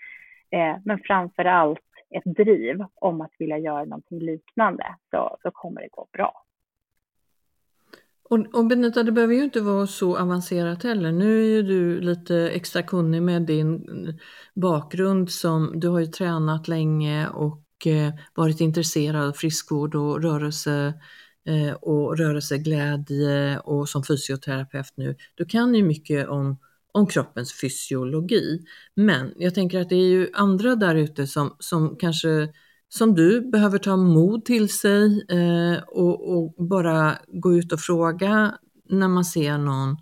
[0.51, 5.81] Eh, men framför allt ett driv om att vilja göra någonting liknande så, så kommer
[5.81, 6.43] det gå bra.
[8.25, 11.13] Och, och Benita, det behöver ju inte vara så avancerat heller.
[11.13, 13.85] Nu är ju du lite extra kunnig med din
[14.55, 20.95] bakgrund som du har ju tränat länge och eh, varit intresserad av friskvård och rörelse
[21.47, 25.17] eh, och rörelseglädje och som fysioterapeut nu.
[25.35, 26.59] Du kan ju mycket om,
[26.93, 28.61] om kroppens fysiologi.
[28.95, 32.49] Men jag tänker att det är ju andra där ute som, som kanske
[32.95, 38.55] som du behöver ta mod till sig eh, och, och, bara gå ut och fråga
[38.89, 39.97] när man ser någon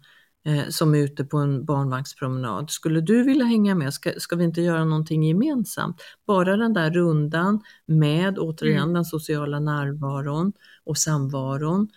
[0.45, 2.71] eh, som är ute på en barnvagnspromenad.
[2.71, 3.95] Skulle du vilja hänga med?
[3.95, 6.03] Ska, ska vi inte göra någonting gemensamt?
[6.27, 8.95] Bara den där rundan med återigen mm.
[8.95, 10.53] den sociala närvaron
[10.85, 11.89] och samvaron.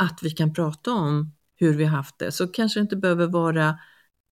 [0.00, 2.32] Att vi kan prata om hur vi haft det.
[2.32, 3.78] Så kanske det inte behöver vara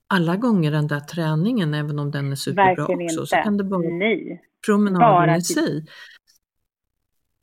[0.08, 3.22] alla gånger den där träningen, även om den är superbra Verkligen också.
[3.22, 3.26] Inte.
[3.26, 5.86] Så kan det bara Nej promenaden i sig.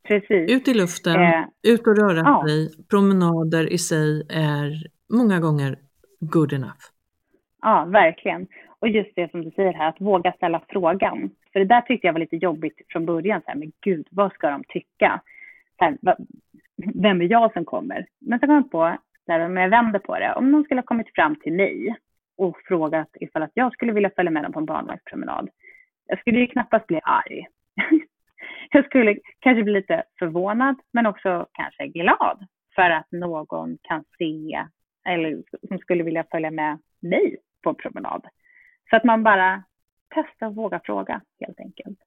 [0.08, 0.50] Precis.
[0.50, 2.44] Ut i luften, eh, ut och röra ja.
[2.48, 2.84] sig.
[2.90, 4.72] Promenader i sig är
[5.08, 5.78] många gånger
[6.20, 6.84] good enough.
[7.62, 8.46] Ja, verkligen.
[8.78, 11.30] Och just det som du säger här, att våga ställa frågan.
[11.52, 13.40] För det där tyckte jag var lite jobbigt från början.
[13.40, 15.20] Så här, men gud, vad ska de tycka?
[15.78, 15.98] Så här,
[16.94, 18.06] vem är jag som kommer?
[18.18, 18.96] Men så kom jag på,
[19.28, 21.96] här, om jag vänder på det, om någon skulle ha kommit fram till mig
[22.36, 25.48] och frågat ifall att jag skulle vilja följa med dem på en barnvagnspromenad
[26.07, 27.46] jag skulle ju knappast bli arg.
[28.70, 34.66] jag skulle kanske bli lite förvånad, men också kanske glad för att någon kan se
[35.09, 38.26] eller som skulle vilja följa med mig på promenad.
[38.90, 39.64] Så att man bara
[40.14, 41.98] testar och vågar fråga helt enkelt.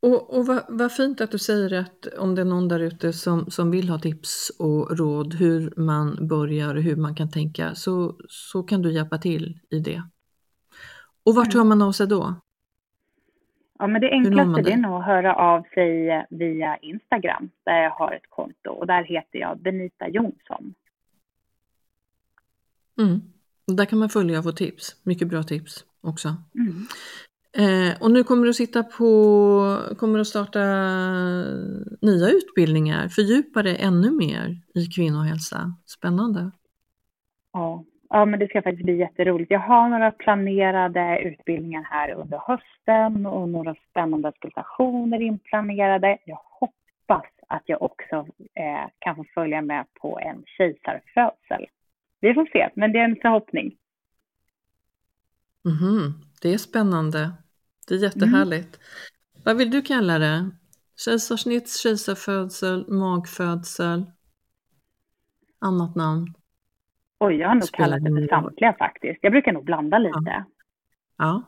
[0.00, 3.12] Och, och vad, vad fint att du säger att om det är någon där ute
[3.12, 7.74] som, som vill ha tips och råd hur man börjar och hur man kan tänka
[7.74, 10.02] så, så kan du hjälpa till i det.
[11.24, 11.58] Och vart Mm.
[11.58, 12.34] hör man av sig då?
[13.78, 17.90] Ja, men det enklaste det är nog att höra av sig via Instagram där jag
[17.90, 20.74] har ett konto och där heter jag Benita Jonsson.
[22.98, 23.20] Mm.
[23.66, 26.28] Och Där kan man följa och få tips, mycket bra tips också.
[26.54, 26.86] Mm.
[27.56, 30.60] Eh, och nu kommer du sitta på, kommer du starta
[32.02, 35.74] nya utbildningar, fördjupa dig ännu mer i kvinnohälsa.
[35.86, 36.50] Spännande.
[37.52, 37.84] Ja.
[38.14, 39.50] Ja, men det ska faktiskt bli jätteroligt.
[39.50, 46.18] Jag har några planerade utbildningar här under hösten och några spännande presentationer inplanerade.
[46.24, 48.16] Jag hoppas att jag också
[48.54, 51.66] eh, kan få följa med på en kejsarfödsel.
[52.20, 53.76] Vi får se, men det är en förhoppning.
[55.64, 56.12] Mhm,
[56.42, 57.32] Det är spännande.
[57.88, 58.80] Det är jättehärligt.
[59.44, 60.50] Vad vill du kalla det?
[61.04, 64.04] Kejsarsnitt, kejsarfödsel, magfödsel?
[65.58, 66.34] Annat namn?
[67.20, 69.18] Oj, jag har nog Spelar kallat det för samtliga faktiskt.
[69.22, 70.44] Jag brukar nog blanda lite.
[71.18, 71.42] Ja.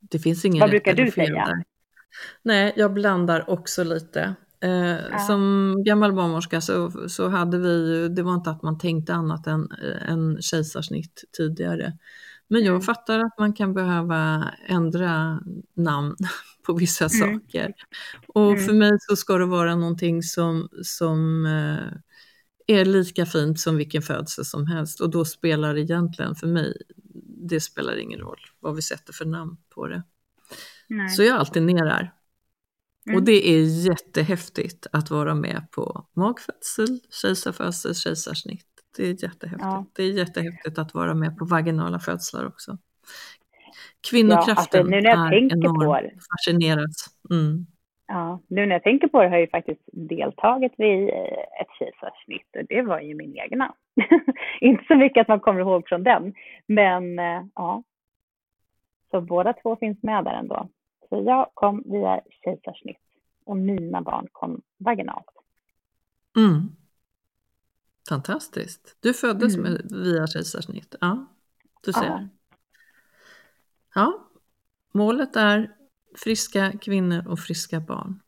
[0.00, 1.34] Det finns ingen Vad brukar du säga?
[1.44, 1.64] där.
[2.42, 4.34] Nej, jag blandar också lite.
[4.60, 9.14] Eh, Som gammal barnmorska så, så hade vi ju, det var inte att man tänkte
[9.14, 9.68] annat än,
[10.08, 11.92] än kejsarsnitt tidigare.
[12.48, 12.80] Men jag Mm.
[12.82, 15.40] fattar att man kan behöva ändra
[15.74, 16.16] namn
[16.66, 17.40] på vissa Mm.
[17.40, 17.72] saker.
[18.28, 18.64] Och Mm.
[18.64, 21.98] för mig så ska det vara någonting som, som eh,
[22.66, 25.00] är lika fint som vilken födsel som helst.
[25.00, 26.82] Och då spelar det egentligen för mig,
[27.48, 30.02] det spelar ingen roll vad vi sätter för namn på det.
[30.88, 31.08] Nej.
[31.08, 32.14] Så jag alternerar.
[33.06, 33.16] Mm.
[33.16, 38.66] Och det är jättehäftigt att vara med på magfödsel, kejsarfödsel, kejsarsnitt.
[38.96, 39.62] Det är jättehäftigt.
[39.62, 39.86] Ja.
[39.92, 42.70] Det är jättehäftigt att vara med på vaginala födslar också.
[42.70, 42.78] Ja,
[44.10, 45.74] Kvinnokraften alltså, nu när jag är tänker enorm.
[45.74, 46.12] på det.
[46.30, 47.06] Fascineras.
[47.30, 47.66] Mm.
[48.06, 51.68] Ja, nu när jag tänker på det har jag ju faktiskt deltagit vid eh, ett
[51.78, 53.74] kejsarsnitt och det var ju min egna.
[54.60, 56.34] Inte så mycket att man kommer ihåg från den,
[56.66, 57.82] men eh, ja.
[59.10, 60.68] Så båda två finns med där ändå.
[61.08, 63.00] Så jag kom via kejsarsnitt
[63.44, 65.26] och mina barn kom vaginalt.
[66.36, 66.60] Mm.
[68.08, 68.96] Fantastiskt.
[69.00, 69.72] Du föddes Mm.
[69.72, 70.94] med, via kejsarsnitt.
[71.00, 71.26] Ja,
[71.84, 72.04] du ser.
[72.06, 72.28] Ja.
[73.94, 74.18] Ja,
[74.92, 75.70] målet är
[76.14, 78.20] friska kvinnor och friska barn.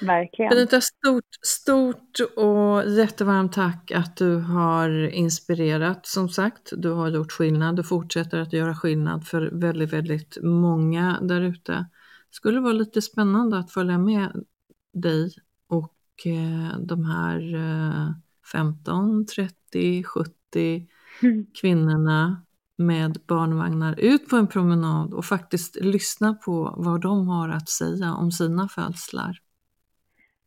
[0.00, 0.50] Verkligen.
[0.50, 6.06] Benita, stort, stort och jättevarmt tack att du har inspirerat.
[6.06, 7.76] Som sagt, du har gjort skillnad.
[7.76, 11.72] Du fortsätter att göra skillnad för väldigt, väldigt många där ute.
[11.72, 14.44] Det skulle vara lite spännande att följa med
[14.92, 15.34] dig
[15.66, 18.10] och eh, de här eh,
[18.52, 20.88] 15, 30, 70
[21.22, 21.46] Mm.
[21.60, 22.42] kvinnorna
[22.76, 28.14] med barnvagnar ut på en promenad och faktiskt lyssna på vad de har att säga
[28.14, 29.38] om sina födslar.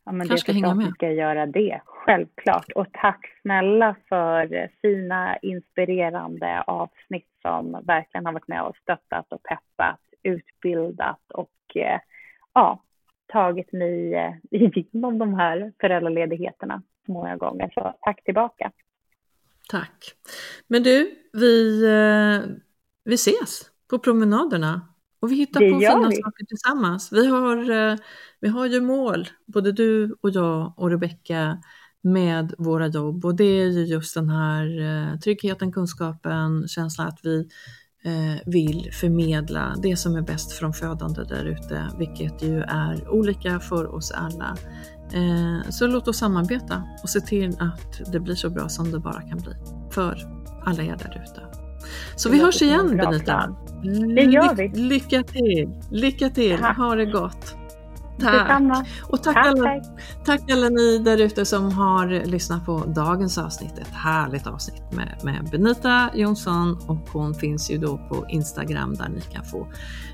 [0.06, 2.72] Ja, men det Kanske ska är hänga klart vi ska göra det, självklart.
[2.76, 9.44] Och tack snälla för fina, inspirerande avsnitt som verkligen har varit med och stöttat och
[9.44, 12.00] peppat, utbildat och eh,
[12.54, 12.84] ja,
[13.28, 17.72] tagit mig eh, igenom de här föräldraledigheterna många gånger.
[17.74, 18.72] Så tack tillbaka.
[19.70, 20.12] Tack.
[20.68, 22.56] Men du, vi, eh,
[23.04, 24.88] vi ses på promenaderna
[25.20, 26.16] och vi hittar Det på fina vi.
[26.16, 27.12] saker tillsammans.
[27.12, 27.98] Vi har, eh,
[28.40, 31.62] vi har ju mål, både du och jag och Rebecka,
[32.02, 34.80] med våra jobb och det är ju just den här
[35.14, 37.50] eh, tryggheten, kunskapen, känslan att vi
[38.46, 43.96] vill förmedla det som är bäst de födande där ute, vilket ju är olika för
[43.96, 44.56] oss alla.
[45.14, 49.00] Eh, Så låt oss samarbeta och se till att det blir så bra som det
[49.00, 49.54] bara kan bli
[49.92, 50.18] för
[50.66, 51.42] alla er där ute.
[52.16, 53.20] Så Det vi hörs igen Benita.
[53.24, 53.56] plan.
[54.16, 54.68] Det gör vi.
[54.70, 55.70] Lycka till!
[55.92, 56.58] Lycka till!
[56.58, 56.78] Tack.
[56.78, 57.56] Ha det gott!
[58.20, 58.34] Tack!
[58.34, 58.86] Detsamma.
[59.04, 59.84] Och tack, Tack, alla, tack.
[60.26, 63.78] tack alla ni där ute som har lyssnat på dagens avsnitt.
[63.78, 69.10] Ett härligt avsnitt med, med Benita Jonsson och hon finns ju då på Instagram där
[69.10, 69.68] ni kan få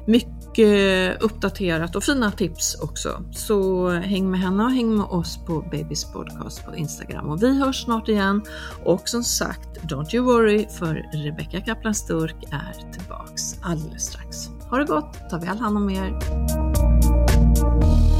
[0.05, 3.23] mycket uppdaterat och fina tips också.
[3.31, 7.59] Så häng med henne och häng med oss på Babys Podcast på Instagram och vi
[7.59, 8.41] hörs snart igen.
[8.85, 14.47] Och som sagt, don't you worry för Rebecca Kaplan Sturk är tillbaks alldeles strax.
[14.69, 16.92] Ha det gott, ta väl hand om er.
[17.55, 18.12] you